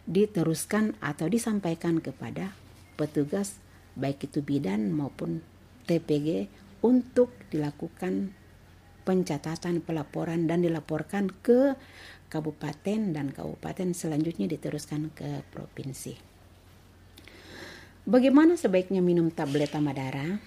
diteruskan 0.09 0.97
atau 0.97 1.29
disampaikan 1.29 2.01
kepada 2.01 2.57
petugas 2.97 3.61
baik 3.93 4.25
itu 4.25 4.41
bidan 4.41 4.89
maupun 4.89 5.45
TPG 5.85 6.49
untuk 6.81 7.29
dilakukan 7.53 8.33
pencatatan 9.05 9.85
pelaporan 9.85 10.49
dan 10.49 10.65
dilaporkan 10.65 11.29
ke 11.45 11.77
kabupaten 12.33 13.13
dan 13.13 13.29
kabupaten 13.29 13.93
selanjutnya 13.93 14.49
diteruskan 14.49 15.13
ke 15.13 15.45
provinsi. 15.53 16.30
Bagaimana 18.01 18.57
sebaiknya 18.57 18.97
minum 18.97 19.29
tablet 19.29 19.69
tambah 19.69 19.93
darah? 19.93 20.41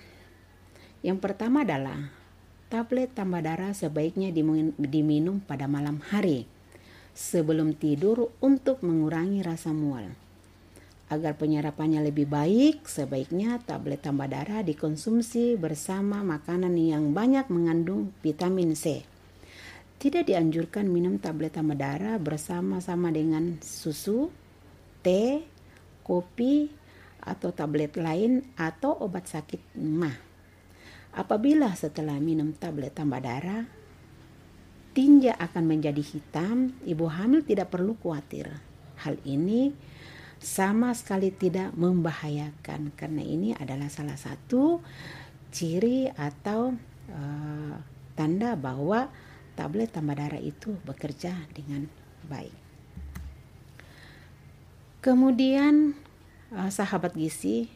Yang 1.06 1.18
pertama 1.22 1.62
adalah 1.62 2.10
tablet 2.66 3.14
tambah 3.14 3.38
darah 3.38 3.70
sebaiknya 3.70 4.34
diminum 4.74 5.38
pada 5.38 5.70
malam 5.70 6.02
hari 6.02 6.50
sebelum 7.14 7.78
tidur 7.78 8.34
untuk 8.42 8.82
mengurangi 8.82 9.46
rasa 9.46 9.70
mual. 9.70 10.18
Agar 11.06 11.38
penyerapannya 11.38 12.02
lebih 12.02 12.26
baik, 12.26 12.90
sebaiknya 12.90 13.62
tablet 13.62 14.02
tambah 14.02 14.26
darah 14.26 14.66
dikonsumsi 14.66 15.54
bersama 15.54 16.26
makanan 16.26 16.74
yang 16.74 17.14
banyak 17.14 17.46
mengandung 17.54 18.10
vitamin 18.18 18.74
C 18.74 19.06
tidak 20.04 20.28
dianjurkan 20.28 20.84
minum 20.90 21.16
tablet 21.16 21.56
tambah 21.56 21.80
darah 21.80 22.20
bersama-sama 22.20 23.08
dengan 23.08 23.56
susu, 23.64 24.28
teh, 25.00 25.40
kopi, 26.04 26.68
atau 27.24 27.50
tablet 27.50 27.96
lain 27.96 28.44
atau 28.54 28.92
obat 29.00 29.26
sakit 29.26 29.76
mah. 29.80 30.14
Apabila 31.14 31.72
setelah 31.72 32.20
minum 32.20 32.52
tablet 32.52 32.92
tambah 32.92 33.22
darah, 33.22 33.64
tinja 34.94 35.34
akan 35.40 35.64
menjadi 35.66 36.02
hitam, 36.02 36.76
ibu 36.86 37.10
hamil 37.10 37.42
tidak 37.42 37.72
perlu 37.74 37.98
khawatir. 37.98 38.50
Hal 39.02 39.18
ini 39.26 39.74
sama 40.38 40.92
sekali 40.92 41.32
tidak 41.32 41.72
membahayakan 41.74 42.92
karena 42.94 43.22
ini 43.24 43.56
adalah 43.56 43.88
salah 43.88 44.18
satu 44.18 44.84
ciri 45.54 46.10
atau 46.12 46.74
uh, 47.08 47.74
tanda 48.12 48.58
bahwa 48.58 49.08
tablet 49.54 49.90
tambah 49.94 50.18
darah 50.18 50.42
itu 50.42 50.74
bekerja 50.82 51.32
dengan 51.54 51.86
baik. 52.26 52.54
Kemudian 54.98 55.94
uh, 56.54 56.70
sahabat 56.70 57.12
gizi 57.18 57.68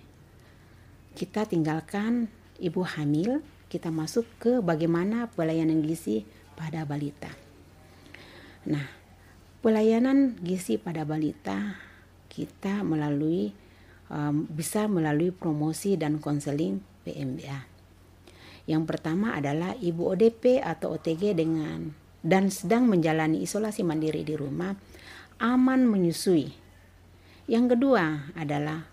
kita 1.18 1.50
tinggalkan 1.50 2.30
ibu 2.62 2.86
hamil, 2.86 3.42
kita 3.66 3.90
masuk 3.90 4.22
ke 4.38 4.62
bagaimana 4.62 5.26
pelayanan 5.34 5.82
gizi 5.82 6.22
pada 6.54 6.86
balita. 6.86 7.34
Nah, 8.70 8.86
pelayanan 9.58 10.38
gizi 10.38 10.78
pada 10.78 11.02
balita 11.02 11.74
kita 12.30 12.86
melalui 12.86 13.50
um, 14.14 14.46
bisa 14.46 14.86
melalui 14.86 15.34
promosi 15.34 15.98
dan 15.98 16.22
konseling 16.22 16.78
PMBA. 17.02 17.66
Yang 18.70 18.84
pertama 18.84 19.34
adalah 19.34 19.74
ibu 19.80 20.12
ODP 20.12 20.62
atau 20.62 20.94
OTG 20.94 21.34
dengan 21.34 21.90
dan 22.22 22.52
sedang 22.52 22.86
menjalani 22.86 23.42
isolasi 23.42 23.82
mandiri 23.82 24.22
di 24.22 24.38
rumah 24.38 24.76
aman 25.40 25.82
menyusui. 25.88 26.67
Yang 27.48 27.80
kedua 27.80 28.28
adalah 28.36 28.84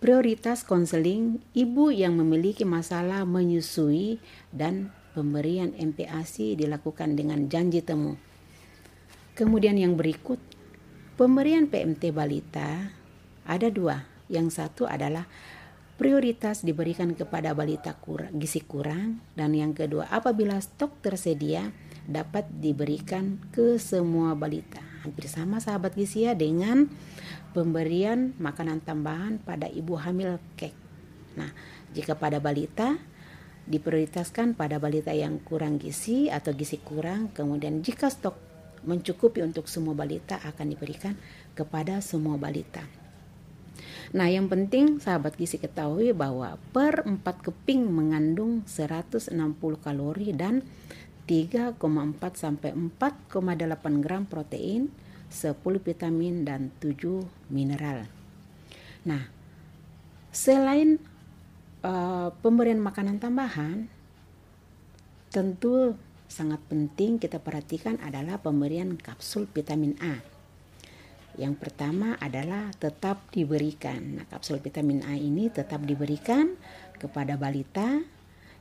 prioritas 0.00 0.64
konseling 0.64 1.44
ibu 1.52 1.92
yang 1.92 2.16
memiliki 2.16 2.64
masalah 2.64 3.28
menyusui 3.28 4.16
dan 4.56 4.88
pemberian 5.12 5.76
MPASI 5.76 6.56
dilakukan 6.56 7.20
dengan 7.20 7.44
janji 7.52 7.84
temu. 7.84 8.16
Kemudian 9.36 9.76
yang 9.76 10.00
berikut, 10.00 10.40
pemberian 11.20 11.68
PMT 11.68 12.08
balita 12.08 12.88
ada 13.44 13.68
dua. 13.68 14.08
Yang 14.32 14.56
satu 14.56 14.88
adalah 14.88 15.28
prioritas 16.00 16.64
diberikan 16.64 17.12
kepada 17.12 17.52
balita 17.52 17.92
kurang, 18.00 18.32
gizi 18.40 18.64
kurang 18.64 19.20
dan 19.36 19.52
yang 19.52 19.76
kedua 19.76 20.08
apabila 20.08 20.56
stok 20.56 21.04
tersedia 21.04 21.68
dapat 22.08 22.48
diberikan 22.48 23.36
ke 23.52 23.76
semua 23.76 24.32
balita 24.32 24.89
hampir 25.00 25.26
sama 25.28 25.58
sahabat 25.58 25.96
gizi 25.96 26.28
ya 26.28 26.36
dengan 26.36 26.88
pemberian 27.56 28.36
makanan 28.36 28.84
tambahan 28.84 29.40
pada 29.40 29.66
ibu 29.66 29.96
hamil 29.96 30.38
kek. 30.54 30.76
Nah, 31.34 31.50
jika 31.96 32.14
pada 32.14 32.38
balita 32.38 33.00
diprioritaskan 33.70 34.58
pada 34.58 34.82
balita 34.82 35.14
yang 35.14 35.38
kurang 35.42 35.78
gizi 35.78 36.26
atau 36.26 36.50
gizi 36.56 36.82
kurang, 36.82 37.30
kemudian 37.30 37.84
jika 37.84 38.10
stok 38.10 38.34
mencukupi 38.84 39.44
untuk 39.44 39.68
semua 39.68 39.92
balita 39.92 40.40
akan 40.40 40.66
diberikan 40.72 41.14
kepada 41.52 42.00
semua 42.00 42.40
balita. 42.40 42.82
Nah, 44.10 44.26
yang 44.26 44.50
penting 44.50 44.98
sahabat 44.98 45.38
gizi 45.38 45.62
ketahui 45.62 46.10
bahwa 46.10 46.58
per 46.74 47.06
4 47.06 47.22
keping 47.22 47.86
mengandung 47.86 48.66
160 48.66 49.30
kalori 49.78 50.34
dan 50.34 50.66
3,4 51.30 51.78
sampai 52.34 52.74
4,8 52.74 54.02
gram 54.02 54.26
protein, 54.26 54.90
10 55.30 55.54
vitamin 55.78 56.42
dan 56.42 56.74
7 56.82 57.22
mineral. 57.54 58.10
Nah, 59.06 59.30
selain 60.34 60.98
uh, 61.86 62.34
pemberian 62.42 62.82
makanan 62.82 63.22
tambahan, 63.22 63.86
tentu 65.30 65.94
sangat 66.26 66.58
penting 66.66 67.22
kita 67.22 67.38
perhatikan 67.38 68.02
adalah 68.02 68.42
pemberian 68.42 68.98
kapsul 68.98 69.46
vitamin 69.46 69.94
A 70.02 70.40
yang 71.38 71.54
pertama 71.54 72.18
adalah 72.18 72.74
tetap 72.74 73.30
diberikan. 73.30 74.18
Nah, 74.18 74.26
kapsul 74.26 74.58
vitamin 74.58 75.06
A 75.06 75.14
ini 75.14 75.46
tetap 75.48 75.86
diberikan 75.86 76.58
kepada 76.98 77.38
balita. 77.38 78.02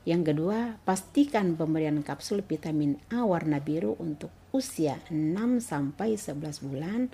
Yang 0.07 0.33
kedua, 0.33 0.79
pastikan 0.88 1.59
pemberian 1.59 1.99
kapsul 2.01 2.39
vitamin 2.45 2.95
A 3.12 3.27
warna 3.27 3.59
biru 3.59 3.99
untuk 3.99 4.31
usia 4.55 5.03
6 5.12 5.59
sampai 5.59 6.15
11 6.15 6.63
bulan 6.63 7.12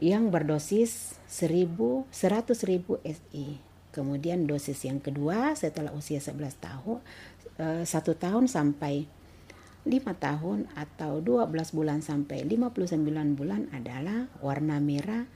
yang 0.00 0.32
berdosis 0.32 1.18
1000 1.26 2.08
100.000 2.08 3.04
SI. 3.04 3.60
Kemudian 3.90 4.46
dosis 4.46 4.86
yang 4.86 5.02
kedua 5.02 5.58
setelah 5.58 5.90
usia 5.90 6.22
11 6.22 6.62
tahun 6.62 6.98
eh, 7.58 7.82
satu 7.82 8.14
tahun 8.14 8.46
sampai 8.46 9.04
5 9.84 9.90
tahun 10.14 10.70
atau 10.78 11.18
12 11.18 11.76
bulan 11.76 12.00
sampai 12.04 12.46
59 12.46 13.34
bulan 13.34 13.66
adalah 13.74 14.30
warna 14.38 14.78
merah 14.78 15.26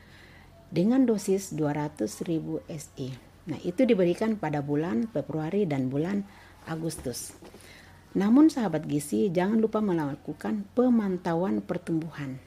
dengan 0.70 1.02
dosis 1.04 1.52
200.000 1.56 2.62
SI. 2.70 3.08
Nah, 3.44 3.60
itu 3.60 3.84
diberikan 3.84 4.40
pada 4.40 4.64
bulan 4.64 5.08
Februari 5.12 5.68
dan 5.68 5.92
bulan 5.92 6.24
Agustus. 6.68 7.36
Namun 8.14 8.48
sahabat 8.48 8.86
gizi 8.86 9.30
jangan 9.30 9.58
lupa 9.58 9.82
melakukan 9.82 10.66
pemantauan 10.76 11.60
pertumbuhan. 11.64 12.38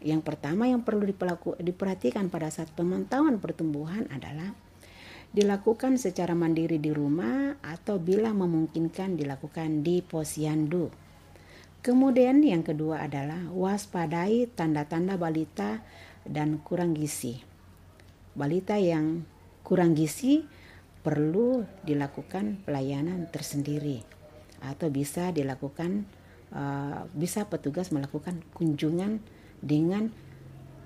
Yang 0.00 0.22
pertama 0.24 0.70
yang 0.70 0.80
perlu 0.80 1.04
diperhatikan 1.60 2.32
pada 2.32 2.48
saat 2.48 2.72
pemantauan 2.72 3.36
pertumbuhan 3.42 4.08
adalah 4.08 4.56
dilakukan 5.30 6.00
secara 6.00 6.32
mandiri 6.32 6.80
di 6.80 6.90
rumah 6.90 7.58
atau 7.60 8.00
bila 8.00 8.32
memungkinkan 8.32 9.14
dilakukan 9.14 9.84
di 9.84 10.00
posyandu 10.00 11.10
Kemudian 11.80 12.44
yang 12.44 12.60
kedua 12.60 13.08
adalah 13.08 13.48
waspadai 13.56 14.52
tanda-tanda 14.52 15.16
balita 15.16 15.80
dan 16.28 16.60
kurang 16.60 16.92
gizi. 16.92 17.40
Balita 18.36 18.76
yang 18.76 19.24
kurang 19.64 19.96
gizi 19.96 20.44
perlu 21.00 21.64
dilakukan 21.84 22.60
pelayanan 22.68 23.28
tersendiri 23.32 24.04
atau 24.60 24.92
bisa 24.92 25.32
dilakukan 25.32 26.04
uh, 26.52 27.08
bisa 27.16 27.48
petugas 27.48 27.88
melakukan 27.88 28.44
kunjungan 28.52 29.24
dengan 29.64 30.12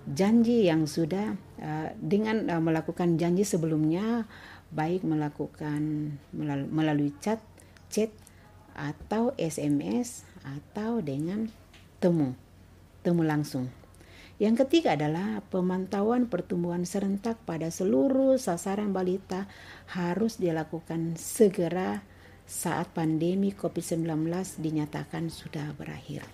janji 0.06 0.70
yang 0.70 0.86
sudah 0.86 1.34
uh, 1.58 1.88
dengan 1.98 2.46
uh, 2.46 2.62
melakukan 2.62 3.18
janji 3.18 3.42
sebelumnya 3.42 4.28
baik 4.74 5.06
melakukan 5.06 6.14
melalui 6.70 7.14
chat 7.22 7.42
chat 7.90 8.10
atau 8.74 9.30
SMS 9.38 10.26
atau 10.42 10.98
dengan 10.98 11.46
temu, 12.02 12.34
temu 13.06 13.22
langsung. 13.22 13.70
Yang 14.42 14.66
ketiga 14.66 14.98
adalah 14.98 15.46
pemantauan 15.46 16.26
pertumbuhan 16.26 16.82
serentak 16.82 17.38
pada 17.46 17.70
seluruh 17.70 18.34
sasaran 18.34 18.90
balita 18.90 19.46
harus 19.94 20.42
dilakukan 20.42 21.14
segera 21.14 22.02
saat 22.42 22.90
pandemi 22.90 23.54
COVID-19 23.54 24.26
dinyatakan 24.58 25.30
sudah 25.30 25.70
berakhir. 25.78 26.26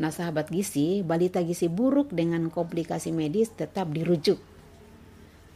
Nah, 0.00 0.08
sahabat 0.08 0.48
gizi, 0.48 1.04
balita 1.04 1.44
gizi 1.44 1.68
buruk 1.68 2.08
dengan 2.10 2.48
komplikasi 2.48 3.12
medis 3.12 3.52
tetap 3.52 3.92
dirujuk. 3.92 4.40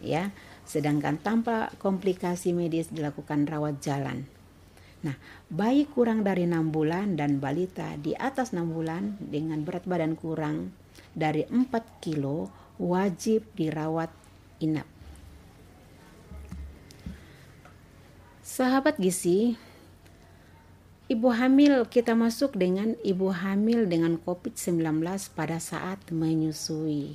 Ya, 0.04 0.36
sedangkan 0.68 1.16
tanpa 1.16 1.72
komplikasi 1.80 2.52
medis 2.52 2.92
dilakukan 2.92 3.48
rawat 3.48 3.80
jalan. 3.80 4.28
Nah, 5.00 5.16
bayi 5.48 5.88
kurang 5.88 6.28
dari 6.28 6.44
6 6.44 6.68
bulan 6.68 7.16
dan 7.16 7.40
balita 7.40 7.96
di 7.96 8.12
atas 8.12 8.52
6 8.52 8.68
bulan 8.68 9.16
dengan 9.16 9.64
berat 9.64 9.88
badan 9.88 10.12
kurang 10.12 10.76
dari 11.16 11.48
4 11.48 12.02
kilo 12.02 12.52
wajib 12.76 13.46
dirawat 13.56 14.12
inap. 14.60 14.88
Sahabat 18.46 18.96
gizi, 18.96 19.58
Ibu 21.06 21.30
hamil 21.30 21.86
kita 21.86 22.18
masuk 22.18 22.58
dengan 22.58 22.98
ibu 23.06 23.30
hamil 23.30 23.86
dengan 23.86 24.18
COVID-19 24.18 25.06
pada 25.38 25.62
saat 25.62 26.02
menyusui. 26.10 27.14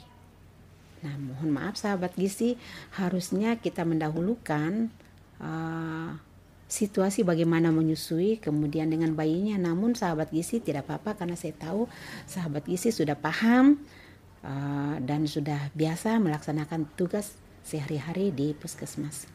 Nah, 1.03 1.19
mohon 1.19 1.51
maaf 1.51 1.75
sahabat 1.75 2.15
gizi, 2.15 2.55
harusnya 2.95 3.59
kita 3.59 3.83
mendahulukan 3.83 4.87
uh, 5.43 6.15
situasi 6.71 7.27
bagaimana 7.27 7.67
menyusui 7.75 8.39
kemudian 8.39 8.87
dengan 8.87 9.11
bayinya. 9.11 9.59
Namun 9.59 9.91
sahabat 9.91 10.31
gizi 10.31 10.63
tidak 10.63 10.87
apa-apa 10.87 11.19
karena 11.19 11.35
saya 11.35 11.51
tahu 11.51 11.91
sahabat 12.23 12.63
gizi 12.63 12.95
sudah 12.95 13.19
paham 13.19 13.83
uh, 14.47 14.95
dan 15.03 15.27
sudah 15.27 15.67
biasa 15.75 16.15
melaksanakan 16.23 16.87
tugas 16.95 17.35
sehari-hari 17.67 18.31
di 18.31 18.55
puskesmas. 18.55 19.27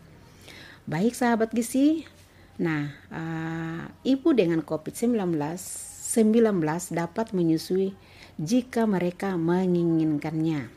Baik 0.89 1.13
sahabat 1.13 1.53
gizi, 1.53 2.09
Nah, 2.57 2.89
uh, 3.13 3.85
ibu 4.01 4.33
dengan 4.33 4.65
COVID-19 4.65 5.37
19 5.37 6.57
dapat 6.97 7.37
menyusui 7.37 7.93
jika 8.41 8.89
mereka 8.89 9.37
menginginkannya. 9.37 10.73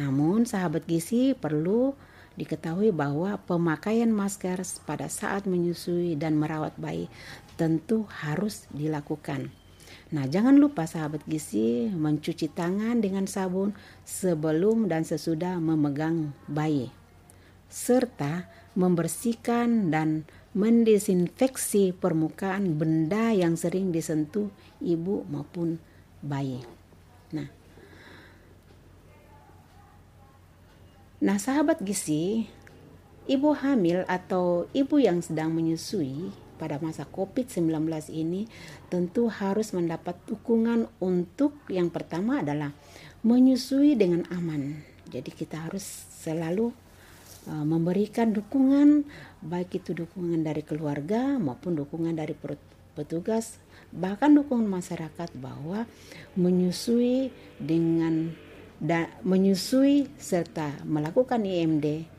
Namun, 0.00 0.48
sahabat 0.48 0.88
gizi 0.88 1.36
perlu 1.36 1.92
diketahui 2.38 2.94
bahwa 2.94 3.36
pemakaian 3.44 4.08
masker 4.08 4.62
pada 4.88 5.06
saat 5.08 5.44
menyusui 5.44 6.16
dan 6.16 6.38
merawat 6.38 6.76
bayi 6.80 7.12
tentu 7.60 8.08
harus 8.24 8.66
dilakukan. 8.72 9.52
Nah, 10.12 10.28
jangan 10.28 10.56
lupa 10.60 10.84
sahabat 10.84 11.24
gizi 11.24 11.88
mencuci 11.88 12.52
tangan 12.52 13.00
dengan 13.00 13.24
sabun 13.24 13.72
sebelum 14.04 14.88
dan 14.88 15.04
sesudah 15.08 15.56
memegang 15.60 16.36
bayi 16.48 16.92
serta 17.72 18.52
membersihkan 18.76 19.88
dan 19.88 20.28
mendesinfeksi 20.52 21.96
permukaan 21.96 22.76
benda 22.76 23.32
yang 23.32 23.56
sering 23.56 23.88
disentuh 23.88 24.52
ibu 24.84 25.24
maupun 25.32 25.80
bayi. 26.20 26.60
Nah, 27.32 27.48
nah 31.22 31.38
sahabat 31.38 31.78
gizi, 31.86 32.50
ibu 33.30 33.54
hamil 33.54 34.02
atau 34.10 34.66
ibu 34.74 34.98
yang 34.98 35.22
sedang 35.22 35.54
menyusui 35.54 36.34
pada 36.58 36.82
masa 36.82 37.06
COVID-19 37.06 37.70
ini 38.10 38.50
tentu 38.90 39.30
harus 39.30 39.70
mendapat 39.70 40.18
dukungan 40.26 40.90
untuk 40.98 41.54
yang 41.70 41.94
pertama 41.94 42.42
adalah 42.42 42.74
menyusui 43.22 43.94
dengan 43.94 44.26
aman. 44.34 44.82
Jadi 45.10 45.30
kita 45.30 45.70
harus 45.70 45.86
selalu 46.22 46.74
uh, 47.46 47.66
memberikan 47.66 48.34
dukungan 48.34 49.06
baik 49.42 49.82
itu 49.82 49.94
dukungan 49.94 50.42
dari 50.42 50.66
keluarga 50.66 51.38
maupun 51.38 51.78
dukungan 51.78 52.18
dari 52.18 52.34
petugas 52.94 53.62
bahkan 53.92 54.32
dukungan 54.32 54.66
masyarakat 54.70 55.30
bahwa 55.36 55.84
menyusui 56.34 57.28
dengan 57.60 58.32
da, 58.82 59.06
menyusui 59.22 60.10
serta 60.18 60.82
melakukan 60.82 61.46
IMD 61.46 62.10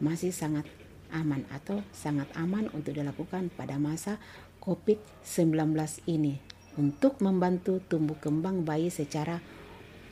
masih 0.00 0.32
sangat 0.32 0.64
aman 1.12 1.44
atau 1.52 1.84
sangat 1.92 2.26
aman 2.32 2.72
untuk 2.72 2.96
dilakukan 2.96 3.52
pada 3.52 3.76
masa 3.76 4.16
COVID-19 4.64 5.76
ini 6.08 6.40
untuk 6.80 7.20
membantu 7.20 7.84
tumbuh 7.84 8.16
kembang 8.16 8.64
bayi 8.64 8.88
secara 8.88 9.44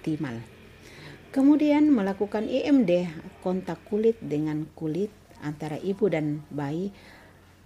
optimal. 0.05 0.45
Kemudian 1.33 1.88
melakukan 1.88 2.47
IMD 2.47 3.09
kontak 3.40 3.81
kulit 3.88 4.21
dengan 4.21 4.69
kulit 4.77 5.11
antara 5.40 5.81
ibu 5.81 6.07
dan 6.12 6.45
bayi 6.53 6.93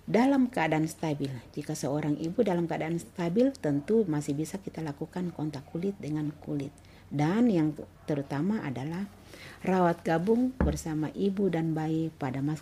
dalam 0.09 0.49
keadaan 0.49 0.89
stabil. 0.89 1.29
Jika 1.53 1.77
seorang 1.77 2.17
ibu 2.17 2.41
dalam 2.41 2.65
keadaan 2.65 2.97
stabil, 2.97 3.53
tentu 3.59 4.09
masih 4.09 4.33
bisa 4.33 4.57
kita 4.57 4.81
lakukan 4.81 5.35
kontak 5.37 5.69
kulit 5.69 5.93
dengan 6.01 6.33
kulit. 6.41 6.73
Dan 7.09 7.49
yang 7.49 7.73
terutama 8.05 8.61
adalah 8.65 9.09
rawat 9.65 10.05
gabung 10.05 10.53
bersama 10.57 11.09
ibu 11.17 11.49
dan 11.49 11.73
bayi 11.73 12.13
pada 12.15 12.45
mas 12.45 12.61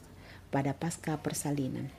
pada 0.48 0.72
pasca 0.72 1.18
persalinan. 1.18 1.90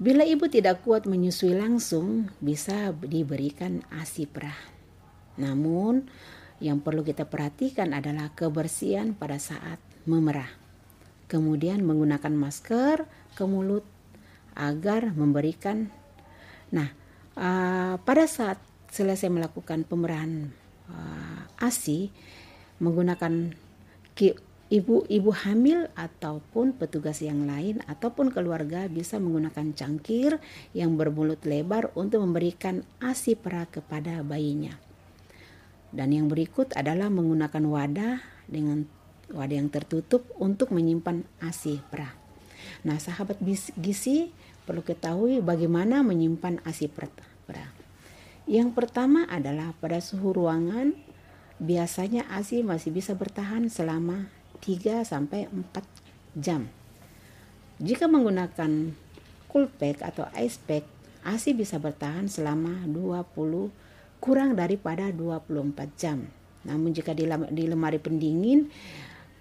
Bila 0.00 0.26
ibu 0.26 0.50
tidak 0.50 0.82
kuat 0.82 1.06
menyusui 1.06 1.54
langsung, 1.54 2.28
bisa 2.42 2.90
diberikan 2.92 3.86
ASI 3.94 4.26
perah. 4.26 4.58
Namun, 5.38 6.10
yang 6.58 6.82
perlu 6.82 7.06
kita 7.06 7.30
perhatikan 7.30 7.94
adalah 7.94 8.34
kebersihan 8.34 9.14
pada 9.14 9.38
saat 9.38 9.78
memerah. 10.04 10.50
Kemudian 11.30 11.86
menggunakan 11.86 12.34
masker 12.34 13.06
ke 13.38 13.44
mulut 13.46 13.86
agar 14.58 15.14
memberikan 15.14 15.88
Nah, 16.74 16.90
uh, 17.38 17.94
pada 18.02 18.26
saat 18.26 18.58
selesai 18.94 19.26
melakukan 19.26 19.82
pemerahan 19.82 20.54
uh, 20.86 21.42
ASI 21.58 22.14
menggunakan 22.78 23.50
ibu-ibu 24.70 25.30
hamil 25.34 25.90
ataupun 25.98 26.78
petugas 26.78 27.18
yang 27.18 27.42
lain 27.50 27.82
ataupun 27.90 28.30
keluarga 28.30 28.86
bisa 28.86 29.18
menggunakan 29.18 29.74
cangkir 29.74 30.38
yang 30.70 30.94
bermulut 30.94 31.42
lebar 31.42 31.90
untuk 31.98 32.22
memberikan 32.22 32.86
ASI 33.02 33.34
perah 33.34 33.66
kepada 33.66 34.22
bayinya. 34.22 34.78
Dan 35.90 36.14
yang 36.14 36.26
berikut 36.30 36.74
adalah 36.78 37.10
menggunakan 37.10 37.64
wadah 37.66 38.14
dengan 38.46 38.86
wadah 39.30 39.56
yang 39.58 39.70
tertutup 39.74 40.26
untuk 40.38 40.70
menyimpan 40.70 41.26
ASI 41.42 41.82
perah. 41.90 42.14
Nah, 42.86 42.98
sahabat 43.02 43.42
gizi 43.78 44.30
perlu 44.66 44.86
ketahui 44.86 45.42
bagaimana 45.42 46.06
menyimpan 46.06 46.62
ASI 46.62 46.86
perah. 46.90 47.73
Yang 48.44 48.76
pertama 48.76 49.24
adalah 49.24 49.72
pada 49.80 50.04
suhu 50.04 50.36
ruangan 50.36 50.92
biasanya 51.56 52.28
ASI 52.28 52.60
masih 52.60 52.92
bisa 52.92 53.16
bertahan 53.16 53.72
selama 53.72 54.28
3 54.60 55.00
sampai 55.06 55.48
4 55.48 55.80
jam. 56.36 56.68
Jika 57.80 58.04
menggunakan 58.04 58.92
cool 59.48 59.66
pack 59.72 60.04
atau 60.04 60.28
ice 60.36 60.60
pack, 60.60 60.84
ASI 61.24 61.56
bisa 61.56 61.80
bertahan 61.80 62.28
selama 62.28 62.84
20 62.84 63.72
kurang 64.20 64.56
daripada 64.60 65.08
24 65.08 65.88
jam. 65.96 66.28
Namun 66.68 66.92
jika 66.92 67.16
di 67.16 67.64
lemari 67.64 67.96
pendingin 67.96 68.68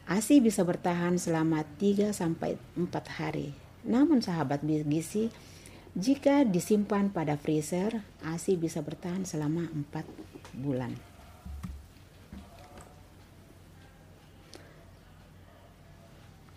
ASI 0.07 0.39
bisa 0.39 0.63
bertahan 0.63 1.19
selama 1.19 1.63
3 1.79 2.15
sampai 2.15 2.55
4 2.79 2.87
hari. 3.19 3.51
Namun 3.83 4.23
sahabat 4.23 4.63
gizi, 4.63 5.27
jika 5.93 6.41
disimpan 6.41 7.13
pada 7.13 7.37
freezer, 7.37 8.01
ASI 8.25 8.57
bisa 8.57 8.81
bertahan 8.81 9.29
selama 9.29 9.69
4 9.93 10.57
bulan. 10.57 10.89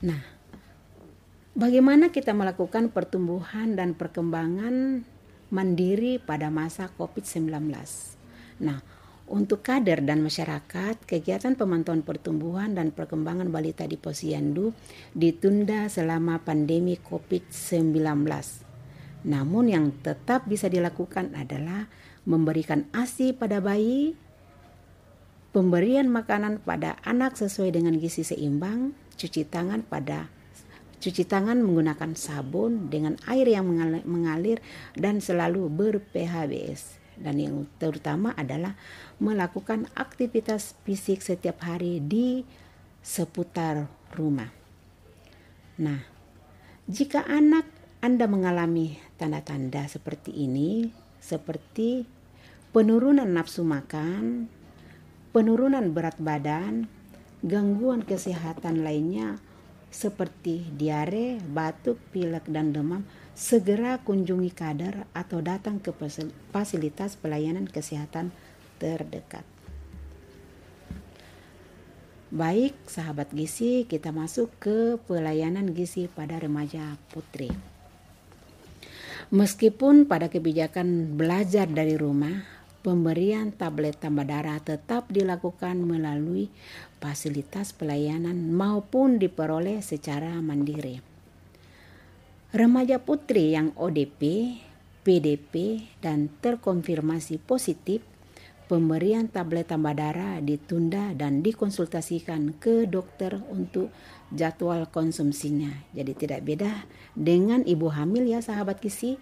Nah, 0.00 0.24
bagaimana 1.52 2.08
kita 2.08 2.32
melakukan 2.32 2.88
pertumbuhan 2.92 3.76
dan 3.76 3.92
perkembangan 3.92 5.04
mandiri 5.52 6.16
pada 6.16 6.48
masa 6.48 6.88
COVID-19? 6.96 7.68
Nah, 8.64 8.80
untuk 9.28 9.60
kader 9.60 10.00
dan 10.00 10.24
masyarakat, 10.24 10.96
kegiatan 11.04 11.60
pemantauan 11.60 12.00
pertumbuhan 12.00 12.72
dan 12.72 12.88
perkembangan 12.88 13.52
balita 13.52 13.84
di 13.84 14.00
Posyandu 14.00 14.72
ditunda 15.12 15.92
selama 15.92 16.40
pandemi 16.40 16.96
COVID-19. 16.96 18.65
Namun 19.26 19.66
yang 19.66 19.90
tetap 20.06 20.46
bisa 20.46 20.70
dilakukan 20.70 21.34
adalah 21.34 21.90
memberikan 22.22 22.86
ASI 22.94 23.34
pada 23.34 23.58
bayi, 23.58 24.14
pemberian 25.50 26.06
makanan 26.06 26.62
pada 26.62 27.02
anak 27.02 27.34
sesuai 27.34 27.74
dengan 27.74 27.98
gizi 27.98 28.22
seimbang, 28.22 28.94
cuci 29.18 29.42
tangan 29.50 29.82
pada 29.82 30.30
cuci 30.96 31.28
tangan 31.28 31.60
menggunakan 31.60 32.16
sabun 32.16 32.88
dengan 32.88 33.20
air 33.28 33.44
yang 33.44 33.68
mengalir 34.08 34.64
dan 34.96 35.20
selalu 35.20 35.68
ber-PHBS 35.68 37.04
dan 37.20 37.36
yang 37.40 37.64
terutama 37.80 38.32
adalah 38.36 38.76
melakukan 39.20 39.88
aktivitas 39.96 40.76
fisik 40.84 41.24
setiap 41.24 41.64
hari 41.64 42.00
di 42.00 42.44
seputar 43.00 43.88
rumah. 44.12 44.52
Nah, 45.80 46.00
jika 46.88 47.24
anak 47.24 47.68
Anda 48.06 48.30
mengalami 48.30 48.94
tanda-tanda 49.18 49.90
seperti 49.90 50.30
ini, 50.30 50.94
seperti 51.18 52.06
penurunan 52.70 53.26
nafsu 53.26 53.66
makan, 53.66 54.46
penurunan 55.34 55.90
berat 55.90 56.14
badan, 56.22 56.86
gangguan 57.42 58.06
kesehatan 58.06 58.86
lainnya 58.86 59.42
seperti 59.90 60.70
diare, 60.78 61.42
batuk, 61.50 61.98
pilek, 62.14 62.46
dan 62.46 62.70
demam, 62.70 63.02
segera 63.34 63.98
kunjungi 63.98 64.54
kader 64.54 65.10
atau 65.10 65.42
datang 65.42 65.82
ke 65.82 65.90
fasilitas 66.54 67.18
pelayanan 67.18 67.66
kesehatan 67.66 68.30
terdekat. 68.78 69.42
Baik, 72.30 72.78
sahabat 72.86 73.34
gizi, 73.34 73.82
kita 73.82 74.14
masuk 74.14 74.54
ke 74.62 74.94
pelayanan 75.10 75.74
gizi 75.74 76.06
pada 76.06 76.38
remaja 76.38 76.94
putri. 77.10 77.50
Meskipun 79.34 80.06
pada 80.06 80.30
kebijakan 80.30 81.18
belajar 81.18 81.66
dari 81.66 81.98
rumah, 81.98 82.46
pemberian 82.86 83.50
tablet 83.50 83.98
tambah 83.98 84.22
darah 84.22 84.62
tetap 84.62 85.10
dilakukan 85.10 85.82
melalui 85.82 86.46
fasilitas 87.02 87.74
pelayanan 87.74 88.54
maupun 88.54 89.18
diperoleh 89.18 89.82
secara 89.82 90.38
mandiri. 90.38 91.02
Remaja 92.54 93.02
putri 93.02 93.58
yang 93.58 93.74
ODP, 93.74 94.54
PDP, 95.02 95.82
dan 95.98 96.30
terkonfirmasi 96.38 97.42
positif 97.42 98.06
pemberian 98.66 99.30
tablet 99.30 99.70
tambah 99.70 99.94
darah 99.94 100.42
ditunda 100.42 101.14
dan 101.14 101.42
dikonsultasikan 101.42 102.58
ke 102.58 102.86
dokter 102.90 103.38
untuk 103.50 103.94
jadwal 104.34 104.88
konsumsinya. 104.90 105.70
Jadi 105.94 106.12
tidak 106.16 106.40
beda 106.42 106.86
dengan 107.14 107.62
ibu 107.62 107.90
hamil 107.92 108.26
ya 108.26 108.42
sahabat 108.42 108.82
kisi, 108.82 109.20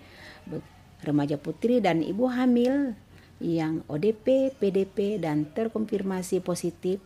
remaja 1.05 1.37
putri 1.37 1.85
dan 1.85 2.01
ibu 2.01 2.29
hamil 2.31 2.97
yang 3.43 3.85
ODP, 3.91 4.57
PDP 4.57 5.21
dan 5.21 5.45
terkonfirmasi 5.53 6.41
positif 6.41 7.03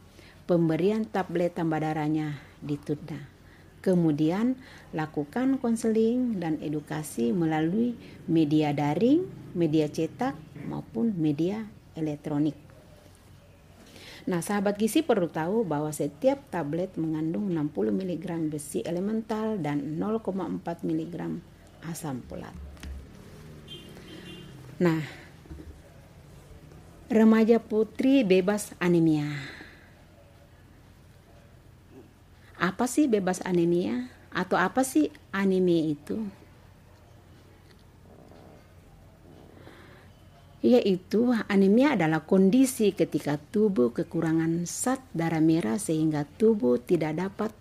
pemberian 0.47 1.05
tablet 1.09 1.57
tambah 1.57 1.81
darahnya 1.83 2.39
ditunda. 2.63 3.19
Kemudian 3.79 4.59
lakukan 4.91 5.63
konseling 5.63 6.43
dan 6.43 6.59
edukasi 6.59 7.31
melalui 7.31 7.95
media 8.27 8.75
daring, 8.75 9.25
media 9.55 9.87
cetak 9.87 10.35
maupun 10.67 11.15
media 11.15 11.63
elektronik. 11.95 12.68
Nah, 14.27 14.43
sahabat 14.43 14.75
gizi 14.81 15.07
perlu 15.07 15.31
tahu 15.31 15.63
bahwa 15.63 15.95
setiap 15.95 16.43
tablet 16.51 16.99
mengandung 16.99 17.53
60 17.55 17.95
mg 17.95 18.27
besi 18.51 18.83
elemental 18.83 19.61
dan 19.63 20.01
0,4 20.01 20.83
mg 20.83 21.15
asam 21.87 22.25
folat. 22.27 22.57
Nah, 24.83 25.03
remaja 27.07 27.63
putri 27.63 28.27
bebas 28.27 28.75
anemia. 28.83 29.27
Apa 32.59 32.91
sih 32.91 33.07
bebas 33.07 33.39
anemia? 33.47 34.11
Atau 34.35 34.59
apa 34.59 34.83
sih 34.83 35.15
anemia 35.31 35.95
itu? 35.95 36.27
Yaitu 40.69 41.33
anemia 41.49 41.97
adalah 41.97 42.29
kondisi 42.29 42.93
ketika 42.93 43.41
tubuh 43.41 43.89
kekurangan 43.97 44.69
zat 44.69 45.01
darah 45.17 45.41
merah 45.41 45.81
sehingga 45.81 46.29
tubuh 46.37 46.77
tidak 46.77 47.17
dapat 47.17 47.57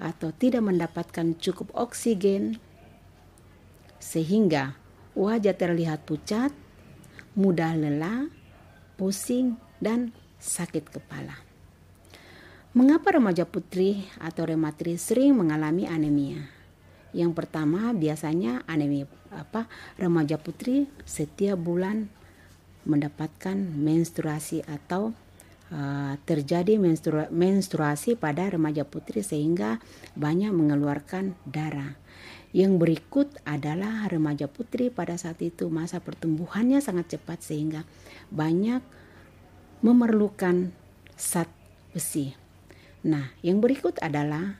atau 0.00 0.32
tidak 0.32 0.64
mendapatkan 0.64 1.36
cukup 1.36 1.68
oksigen 1.76 2.56
sehingga 4.00 4.80
wajah 5.12 5.52
terlihat 5.52 6.08
pucat, 6.08 6.54
mudah 7.36 7.76
lelah, 7.76 8.32
pusing, 8.96 9.60
dan 9.82 10.16
sakit 10.40 10.88
kepala. 10.88 11.36
Mengapa 12.72 13.12
remaja 13.18 13.44
putri 13.44 14.08
atau 14.22 14.48
rematri 14.48 14.96
sering 14.96 15.36
mengalami 15.36 15.84
anemia? 15.84 16.48
Yang 17.12 17.44
pertama 17.44 17.92
biasanya 17.92 18.62
anemia 18.64 19.04
apa 19.28 19.68
remaja 20.00 20.40
putri 20.40 20.88
setiap 21.04 21.60
bulan 21.60 22.08
mendapatkan 22.86 23.56
menstruasi 23.56 24.62
atau 24.66 25.16
uh, 25.72 26.14
terjadi 26.28 26.78
menstrua, 26.78 27.26
menstruasi 27.32 28.14
pada 28.14 28.48
remaja 28.52 28.84
putri 28.86 29.24
sehingga 29.24 29.82
banyak 30.14 30.52
mengeluarkan 30.52 31.34
darah. 31.48 31.96
Yang 32.56 32.72
berikut 32.80 33.28
adalah 33.44 34.08
remaja 34.08 34.48
putri 34.48 34.88
pada 34.88 35.20
saat 35.20 35.36
itu 35.44 35.68
masa 35.68 36.00
pertumbuhannya 36.00 36.80
sangat 36.80 37.18
cepat 37.18 37.44
sehingga 37.44 37.84
banyak 38.32 38.80
memerlukan 39.84 40.72
zat 41.14 41.52
besi. 41.92 42.32
Nah, 43.04 43.30
yang 43.44 43.60
berikut 43.60 44.00
adalah 44.00 44.58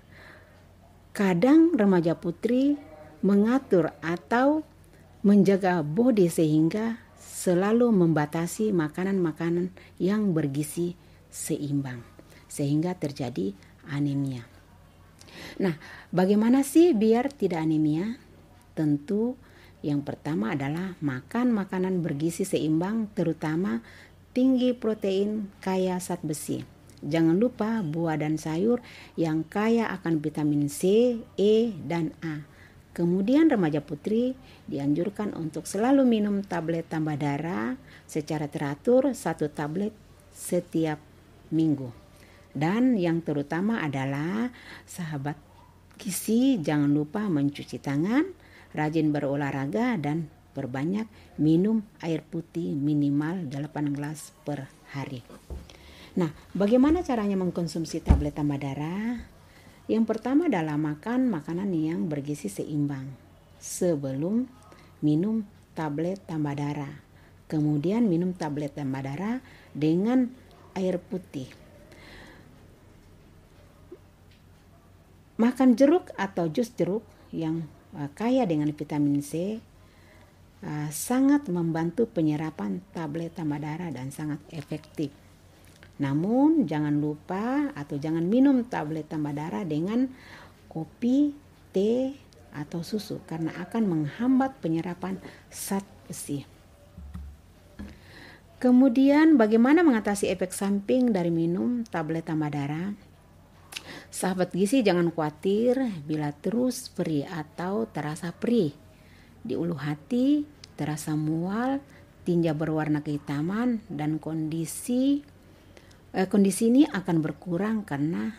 kadang 1.16 1.74
remaja 1.74 2.14
putri 2.14 2.78
mengatur 3.24 3.90
atau 4.04 4.62
menjaga 5.26 5.83
body 5.83 6.31
sehingga 6.31 7.02
selalu 7.38 7.94
membatasi 7.94 8.74
makanan-makanan 8.74 9.70
yang 10.03 10.35
bergizi 10.35 10.98
seimbang 11.31 12.03
sehingga 12.51 12.98
terjadi 12.98 13.55
anemia. 13.87 14.42
Nah, 15.62 15.79
bagaimana 16.11 16.66
sih 16.66 16.98
biar 16.98 17.31
tidak 17.31 17.62
anemia? 17.62 18.18
Tentu 18.74 19.38
yang 19.87 20.03
pertama 20.03 20.59
adalah 20.59 20.98
makan 20.98 21.55
makanan 21.55 22.03
bergizi 22.03 22.42
seimbang 22.42 23.07
terutama 23.14 23.87
tinggi 24.35 24.74
protein 24.74 25.46
kaya 25.62 26.03
zat 26.03 26.18
besi. 26.27 26.66
Jangan 26.98 27.38
lupa 27.38 27.87
buah 27.87 28.18
dan 28.18 28.35
sayur 28.42 28.83
yang 29.14 29.46
kaya 29.46 29.87
akan 29.94 30.18
vitamin 30.18 30.66
C, 30.66 31.14
E, 31.38 31.70
dan 31.87 32.11
A 32.27 32.42
Kemudian 32.98 33.46
remaja 33.46 33.78
putri 33.78 34.34
dianjurkan 34.66 35.30
untuk 35.38 35.70
selalu 35.70 36.02
minum 36.02 36.42
tablet 36.42 36.82
tambah 36.90 37.14
darah 37.14 37.78
secara 38.11 38.50
teratur 38.50 39.14
satu 39.14 39.46
tablet 39.54 39.94
setiap 40.34 40.98
minggu. 41.54 41.94
Dan 42.50 42.98
yang 42.98 43.22
terutama 43.22 43.87
adalah 43.87 44.50
sahabat 44.82 45.38
gizi 45.94 46.58
jangan 46.58 46.90
lupa 46.90 47.30
mencuci 47.30 47.78
tangan, 47.78 48.26
rajin 48.74 49.14
berolahraga 49.14 49.94
dan 49.94 50.26
berbanyak 50.58 51.06
minum 51.38 51.87
air 52.02 52.26
putih 52.26 52.74
minimal 52.74 53.46
8 53.46 53.94
gelas 53.94 54.34
per 54.42 54.66
hari. 54.90 55.22
Nah, 56.18 56.34
bagaimana 56.50 57.06
caranya 57.06 57.38
mengkonsumsi 57.38 58.02
tablet 58.02 58.34
tambah 58.34 58.58
darah? 58.58 59.38
Yang 59.88 60.05
pertama 60.05 60.53
adalah 60.53 60.77
makan 60.77 61.33
makanan 61.33 61.72
yang 61.72 62.12
bergizi 62.12 62.53
seimbang 62.53 63.09
sebelum 63.57 64.44
minum 65.01 65.48
tablet 65.72 66.20
tambah 66.29 66.53
darah. 66.53 67.01
Kemudian 67.48 68.05
minum 68.05 68.37
tablet 68.37 68.77
tambah 68.77 69.01
darah 69.01 69.40
dengan 69.72 70.29
air 70.77 71.01
putih. 71.01 71.48
Makan 75.40 75.72
jeruk 75.72 76.12
atau 76.20 76.53
jus 76.53 76.68
jeruk 76.77 77.07
yang 77.33 77.64
uh, 77.96 78.12
kaya 78.12 78.44
dengan 78.44 78.68
vitamin 78.77 79.24
C 79.24 79.57
uh, 80.66 80.90
sangat 80.92 81.48
membantu 81.48 82.05
penyerapan 82.05 82.85
tablet 82.92 83.33
tambah 83.33 83.57
darah 83.57 83.88
dan 83.88 84.12
sangat 84.12 84.42
efektif. 84.53 85.27
Namun 85.98 86.66
jangan 86.66 86.94
lupa 86.98 87.74
atau 87.74 87.98
jangan 87.98 88.22
minum 88.22 88.62
tablet 88.66 89.11
tambah 89.11 89.34
darah 89.34 89.66
dengan 89.66 90.06
kopi, 90.70 91.34
teh, 91.74 92.14
atau 92.54 92.80
susu 92.87 93.20
karena 93.26 93.52
akan 93.58 93.82
menghambat 93.87 94.62
penyerapan 94.62 95.18
zat 95.50 95.84
besi. 96.06 96.46
Kemudian 98.58 99.38
bagaimana 99.38 99.87
mengatasi 99.87 100.34
efek 100.34 100.50
samping 100.50 101.14
dari 101.14 101.30
minum 101.30 101.87
tablet 101.87 102.26
tambah 102.26 102.50
darah? 102.50 102.90
Sahabat 104.11 104.50
gizi 104.50 104.82
jangan 104.82 105.14
khawatir 105.14 105.78
bila 106.02 106.34
terus 106.34 106.90
perih 106.90 107.28
atau 107.28 107.87
terasa 107.87 108.34
perih. 108.34 108.74
Di 109.46 109.54
ulu 109.54 109.78
hati 109.78 110.42
terasa 110.74 111.14
mual, 111.14 111.78
tinja 112.26 112.50
berwarna 112.50 112.98
kehitaman 113.04 113.78
dan 113.87 114.18
kondisi 114.18 115.22
kondisi 116.12 116.73
ini 116.73 116.88
akan 116.88 117.21
berkurang 117.21 117.85
karena 117.85 118.33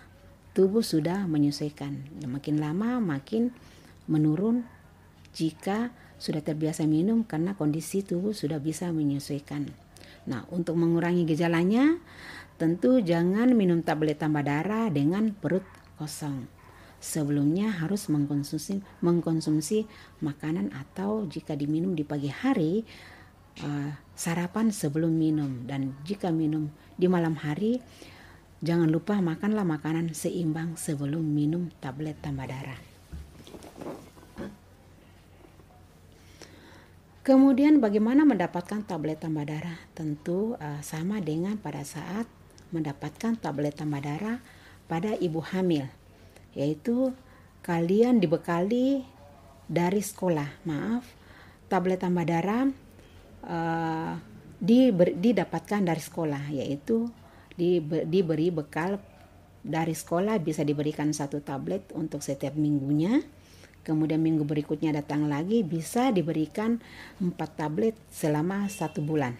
tubuh 0.57 0.81
sudah 0.81 1.29
menyesuaikan. 1.29 2.19
Makin 2.25 2.57
lama 2.57 2.97
makin 2.97 3.53
menurun 4.09 4.65
jika 5.37 5.93
sudah 6.19 6.43
terbiasa 6.43 6.83
minum 6.83 7.23
karena 7.23 7.55
kondisi 7.55 8.03
tubuh 8.03 8.33
sudah 8.35 8.59
bisa 8.59 8.91
menyesuaikan. 8.91 9.69
Nah, 10.27 10.43
untuk 10.51 10.75
mengurangi 10.75 11.23
gejalanya, 11.23 11.95
tentu 12.59 12.99
jangan 12.99 13.55
minum 13.55 13.79
tablet 13.85 14.19
tambah 14.19 14.43
darah 14.43 14.91
dengan 14.91 15.31
perut 15.31 15.63
kosong. 15.95 16.45
Sebelumnya 16.99 17.71
harus 17.71 18.11
mengkonsumsi 18.11 18.83
mengkonsumsi 18.99 19.87
makanan 20.19 20.75
atau 20.75 21.23
jika 21.31 21.55
diminum 21.55 21.95
di 21.95 22.03
pagi 22.03 22.27
hari 22.27 22.83
uh, 23.63 23.95
sarapan 24.11 24.67
sebelum 24.67 25.15
minum 25.15 25.63
dan 25.63 25.95
jika 26.03 26.27
minum 26.27 26.67
di 26.99 27.07
malam 27.07 27.39
hari 27.39 27.79
jangan 28.59 28.91
lupa 28.91 29.15
makanlah 29.23 29.63
makanan 29.63 30.11
seimbang 30.11 30.75
sebelum 30.75 31.23
minum 31.23 31.71
tablet 31.79 32.19
tambah 32.19 32.43
darah. 32.43 32.75
Kemudian 37.23 37.79
bagaimana 37.79 38.27
mendapatkan 38.27 38.83
tablet 38.83 39.23
tambah 39.23 39.47
darah? 39.47 39.79
Tentu 39.95 40.59
uh, 40.59 40.83
sama 40.83 41.23
dengan 41.23 41.55
pada 41.55 41.87
saat 41.87 42.27
mendapatkan 42.75 43.39
tablet 43.39 43.79
tambah 43.79 44.03
darah 44.03 44.43
pada 44.91 45.15
ibu 45.15 45.39
hamil, 45.39 45.87
yaitu 46.57 47.15
kalian 47.63 48.19
dibekali 48.19 49.07
dari 49.69 50.01
sekolah, 50.01 50.65
maaf, 50.65 51.05
tablet 51.69 52.01
tambah 52.01 52.25
darah 52.25 52.65
uh, 53.45 54.17
didapatkan 54.59 55.81
dari 55.83 56.01
sekolah 56.03 56.51
yaitu 56.51 57.07
diberi 58.07 58.51
bekal 58.51 58.99
dari 59.59 59.91
sekolah 59.91 60.39
bisa 60.39 60.63
diberikan 60.63 61.11
satu 61.11 61.43
tablet 61.43 61.91
untuk 61.95 62.23
setiap 62.23 62.55
minggunya. 62.55 63.23
Kemudian 63.83 64.19
minggu 64.19 64.43
berikutnya 64.43 64.91
datang 64.91 65.31
lagi 65.31 65.63
bisa 65.63 66.11
diberikan 66.11 66.83
empat 67.19 67.49
tablet 67.55 67.95
selama 68.11 68.67
satu 68.67 68.99
bulan. 68.99 69.35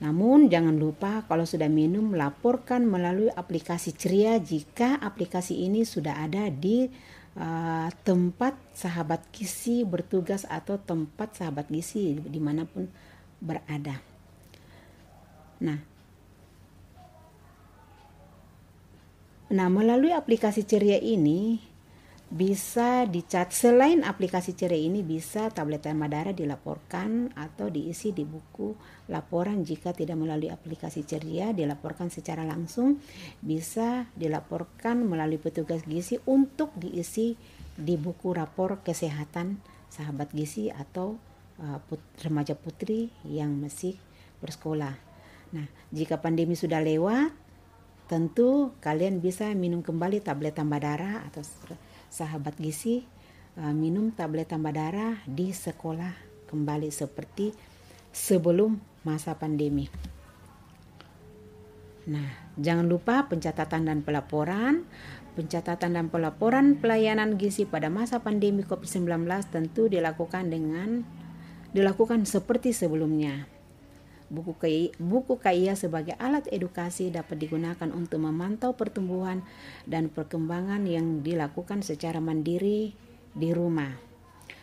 Namun 0.00 0.48
jangan 0.48 0.80
lupa 0.80 1.28
kalau 1.28 1.44
sudah 1.44 1.68
minum 1.68 2.16
laporkan 2.16 2.88
melalui 2.88 3.28
aplikasi 3.28 3.92
ceria 3.92 4.40
jika 4.40 4.96
aplikasi 4.96 5.60
ini 5.60 5.84
sudah 5.84 6.24
ada 6.24 6.48
di 6.48 6.88
uh, 7.36 7.88
tempat 8.00 8.56
sahabat 8.72 9.28
gizi 9.28 9.84
bertugas 9.84 10.48
atau 10.48 10.80
tempat 10.80 11.36
sahabat 11.36 11.68
gizi 11.68 12.16
di 12.16 12.40
mana 12.40 12.64
pun 12.64 12.88
berada. 13.40 13.98
Nah, 15.60 15.80
nah 19.50 19.68
melalui 19.68 20.14
aplikasi 20.14 20.64
ceria 20.64 20.96
ini 21.00 21.70
bisa 22.30 23.10
dicat 23.10 23.50
selain 23.50 24.06
aplikasi 24.06 24.54
cerai 24.54 24.86
ini 24.86 25.02
bisa 25.02 25.50
tablet 25.50 25.82
Madara 25.90 26.30
dilaporkan 26.30 27.34
atau 27.34 27.66
diisi 27.74 28.14
di 28.14 28.22
buku 28.22 28.70
laporan 29.10 29.66
jika 29.66 29.90
tidak 29.90 30.14
melalui 30.14 30.46
aplikasi 30.46 31.02
ceria 31.02 31.50
dilaporkan 31.50 32.06
secara 32.06 32.46
langsung 32.46 33.02
bisa 33.42 34.06
dilaporkan 34.14 35.02
melalui 35.02 35.42
petugas 35.42 35.82
gizi 35.82 36.22
untuk 36.30 36.70
diisi 36.78 37.34
di 37.74 37.98
buku 37.98 38.30
rapor 38.30 38.78
kesehatan 38.86 39.58
sahabat 39.90 40.30
gizi 40.30 40.70
atau 40.70 41.18
put, 41.88 42.00
remaja 42.24 42.56
putri 42.56 43.12
yang 43.28 43.52
masih 43.60 44.00
bersekolah. 44.40 44.96
Nah, 45.52 45.66
jika 45.92 46.22
pandemi 46.22 46.56
sudah 46.56 46.80
lewat, 46.80 47.34
tentu 48.08 48.74
kalian 48.82 49.22
bisa 49.22 49.52
minum 49.54 49.84
kembali 49.84 50.24
tablet 50.24 50.56
tambah 50.56 50.82
darah 50.82 51.22
atau 51.30 51.46
sahabat 52.10 52.58
gizi 52.58 53.06
uh, 53.58 53.74
minum 53.74 54.10
tablet 54.10 54.50
tambah 54.50 54.74
darah 54.74 55.22
di 55.28 55.54
sekolah 55.54 56.10
kembali 56.50 56.90
seperti 56.90 57.54
sebelum 58.10 58.78
masa 59.06 59.38
pandemi. 59.38 59.86
Nah, 62.10 62.26
jangan 62.58 62.90
lupa 62.90 63.30
pencatatan 63.30 63.86
dan 63.86 63.98
pelaporan. 64.02 64.88
Pencatatan 65.30 65.94
dan 65.94 66.10
pelaporan 66.10 66.74
pelayanan 66.82 67.38
gizi 67.38 67.62
pada 67.62 67.86
masa 67.86 68.18
pandemi 68.18 68.66
COVID-19 68.66 69.30
tentu 69.46 69.86
dilakukan 69.86 70.50
dengan 70.50 71.06
dilakukan 71.70 72.26
seperti 72.26 72.74
sebelumnya. 72.74 73.46
Buku 74.30 74.54
KIA, 74.54 74.94
buku 75.02 75.42
KIA 75.42 75.74
sebagai 75.74 76.14
alat 76.14 76.46
edukasi 76.54 77.10
dapat 77.10 77.42
digunakan 77.42 77.90
untuk 77.90 78.22
memantau 78.22 78.78
pertumbuhan 78.78 79.42
dan 79.90 80.06
perkembangan 80.06 80.86
yang 80.86 81.26
dilakukan 81.26 81.82
secara 81.82 82.22
mandiri 82.22 82.94
di 83.34 83.50
rumah. 83.50 83.90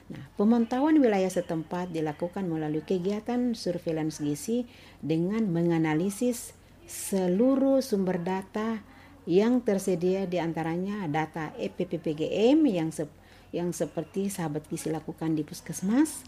Nah, 0.07 0.23
pemantauan 0.39 0.95
wilayah 1.03 1.27
setempat 1.27 1.91
dilakukan 1.91 2.47
melalui 2.47 2.79
kegiatan 2.79 3.51
surveillance 3.51 4.23
gizi 4.23 4.63
dengan 5.03 5.51
menganalisis 5.51 6.55
seluruh 6.87 7.83
sumber 7.83 8.23
data 8.23 8.79
yang 9.27 9.59
tersedia 9.59 10.23
di 10.23 10.39
antaranya 10.39 11.03
data 11.11 11.51
EPPPGM 11.59 12.63
yang 12.63 12.95
se 12.95 13.03
yang 13.51 13.75
seperti 13.75 14.31
sahabat 14.31 14.63
gizi 14.71 14.87
lakukan 14.91 15.35
di 15.35 15.43
puskesmas, 15.43 16.23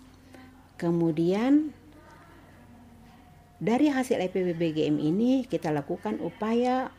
kemudian 0.80 1.76
dari 3.60 3.92
hasil 3.92 4.24
EPBBGM 4.24 4.96
ini 5.04 5.44
kita 5.44 5.76
lakukan 5.76 6.24
upaya 6.24 6.96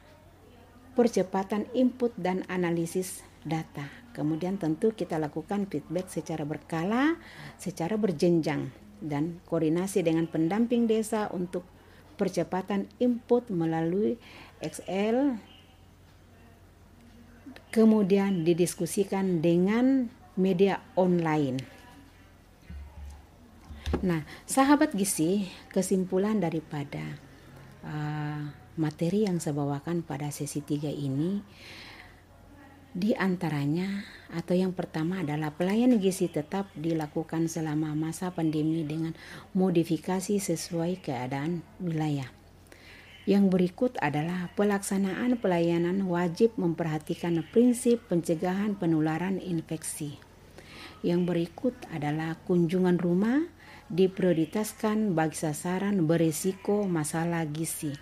percepatan 0.93 1.65
input 1.73 2.13
dan 2.21 2.45
analisis 2.53 3.25
data. 3.49 3.89
Kemudian 4.13 4.61
tentu 4.61 4.93
kita 4.93 5.17
lakukan 5.17 5.65
feedback 5.65 6.13
secara 6.13 6.45
berkala, 6.45 7.17
secara 7.57 7.97
berjenjang 7.97 8.69
dan 9.01 9.41
koordinasi 9.49 10.05
dengan 10.05 10.29
pendamping 10.29 10.85
desa 10.85 11.33
untuk 11.33 11.65
percepatan 12.21 12.93
input 13.01 13.49
melalui 13.49 14.21
Excel 14.61 15.41
kemudian 17.73 18.45
didiskusikan 18.45 19.41
dengan 19.41 20.13
media 20.37 20.85
online. 21.01 21.80
Nah, 24.01 24.25
sahabat 24.49 24.97
gizi, 24.97 25.45
kesimpulan 25.69 26.41
daripada 26.41 27.21
uh, 27.85 28.49
materi 28.81 29.29
yang 29.29 29.45
saya 29.45 29.53
bawakan 29.61 30.01
pada 30.01 30.33
sesi 30.33 30.65
3 30.65 30.89
ini 30.89 31.45
di 32.97 33.13
antaranya 33.13 34.03
atau 34.33 34.57
yang 34.57 34.73
pertama 34.73 35.21
adalah 35.21 35.53
pelayanan 35.53 36.01
gizi 36.01 36.33
tetap 36.33 36.73
dilakukan 36.75 37.47
selama 37.47 37.93
masa 37.93 38.33
pandemi 38.33 38.89
dengan 38.89 39.13
modifikasi 39.53 40.41
sesuai 40.41 41.05
keadaan 41.05 41.61
wilayah. 41.77 42.33
Yang 43.29 43.45
berikut 43.53 43.93
adalah 44.01 44.49
pelaksanaan 44.57 45.37
pelayanan 45.37 46.09
wajib 46.09 46.57
memperhatikan 46.57 47.45
prinsip 47.53 48.01
pencegahan 48.09 48.81
penularan 48.81 49.37
infeksi. 49.37 50.17
Yang 51.05 51.21
berikut 51.29 51.77
adalah 51.93 52.41
kunjungan 52.49 52.97
rumah 52.97 53.60
diprioritaskan 53.91 55.19
bagi 55.19 55.35
sasaran 55.35 56.07
berisiko 56.07 56.87
masalah 56.87 57.43
gizi. 57.51 57.93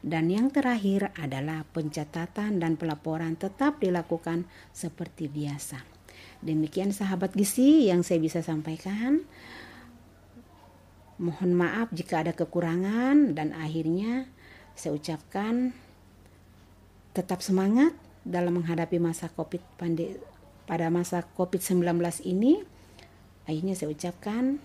Dan 0.00 0.32
yang 0.32 0.48
terakhir 0.48 1.12
adalah 1.16 1.64
pencatatan 1.76 2.60
dan 2.60 2.76
pelaporan 2.80 3.36
tetap 3.36 3.80
dilakukan 3.80 4.48
seperti 4.72 5.28
biasa. 5.28 5.80
Demikian 6.40 6.92
sahabat 6.92 7.36
gizi 7.36 7.88
yang 7.88 8.00
saya 8.00 8.20
bisa 8.20 8.40
sampaikan. 8.40 9.24
Mohon 11.20 11.52
maaf 11.52 11.92
jika 11.92 12.24
ada 12.24 12.32
kekurangan 12.32 13.36
dan 13.36 13.52
akhirnya 13.52 14.24
saya 14.72 14.96
ucapkan 14.96 15.76
tetap 17.12 17.44
semangat 17.44 17.92
dalam 18.24 18.56
menghadapi 18.56 18.96
masa 18.96 19.28
Covid 19.28 19.60
pada 20.64 20.86
masa 20.88 21.28
Covid-19 21.36 21.84
ini. 22.24 22.64
Akhirnya 23.44 23.76
saya 23.76 23.92
ucapkan 23.92 24.64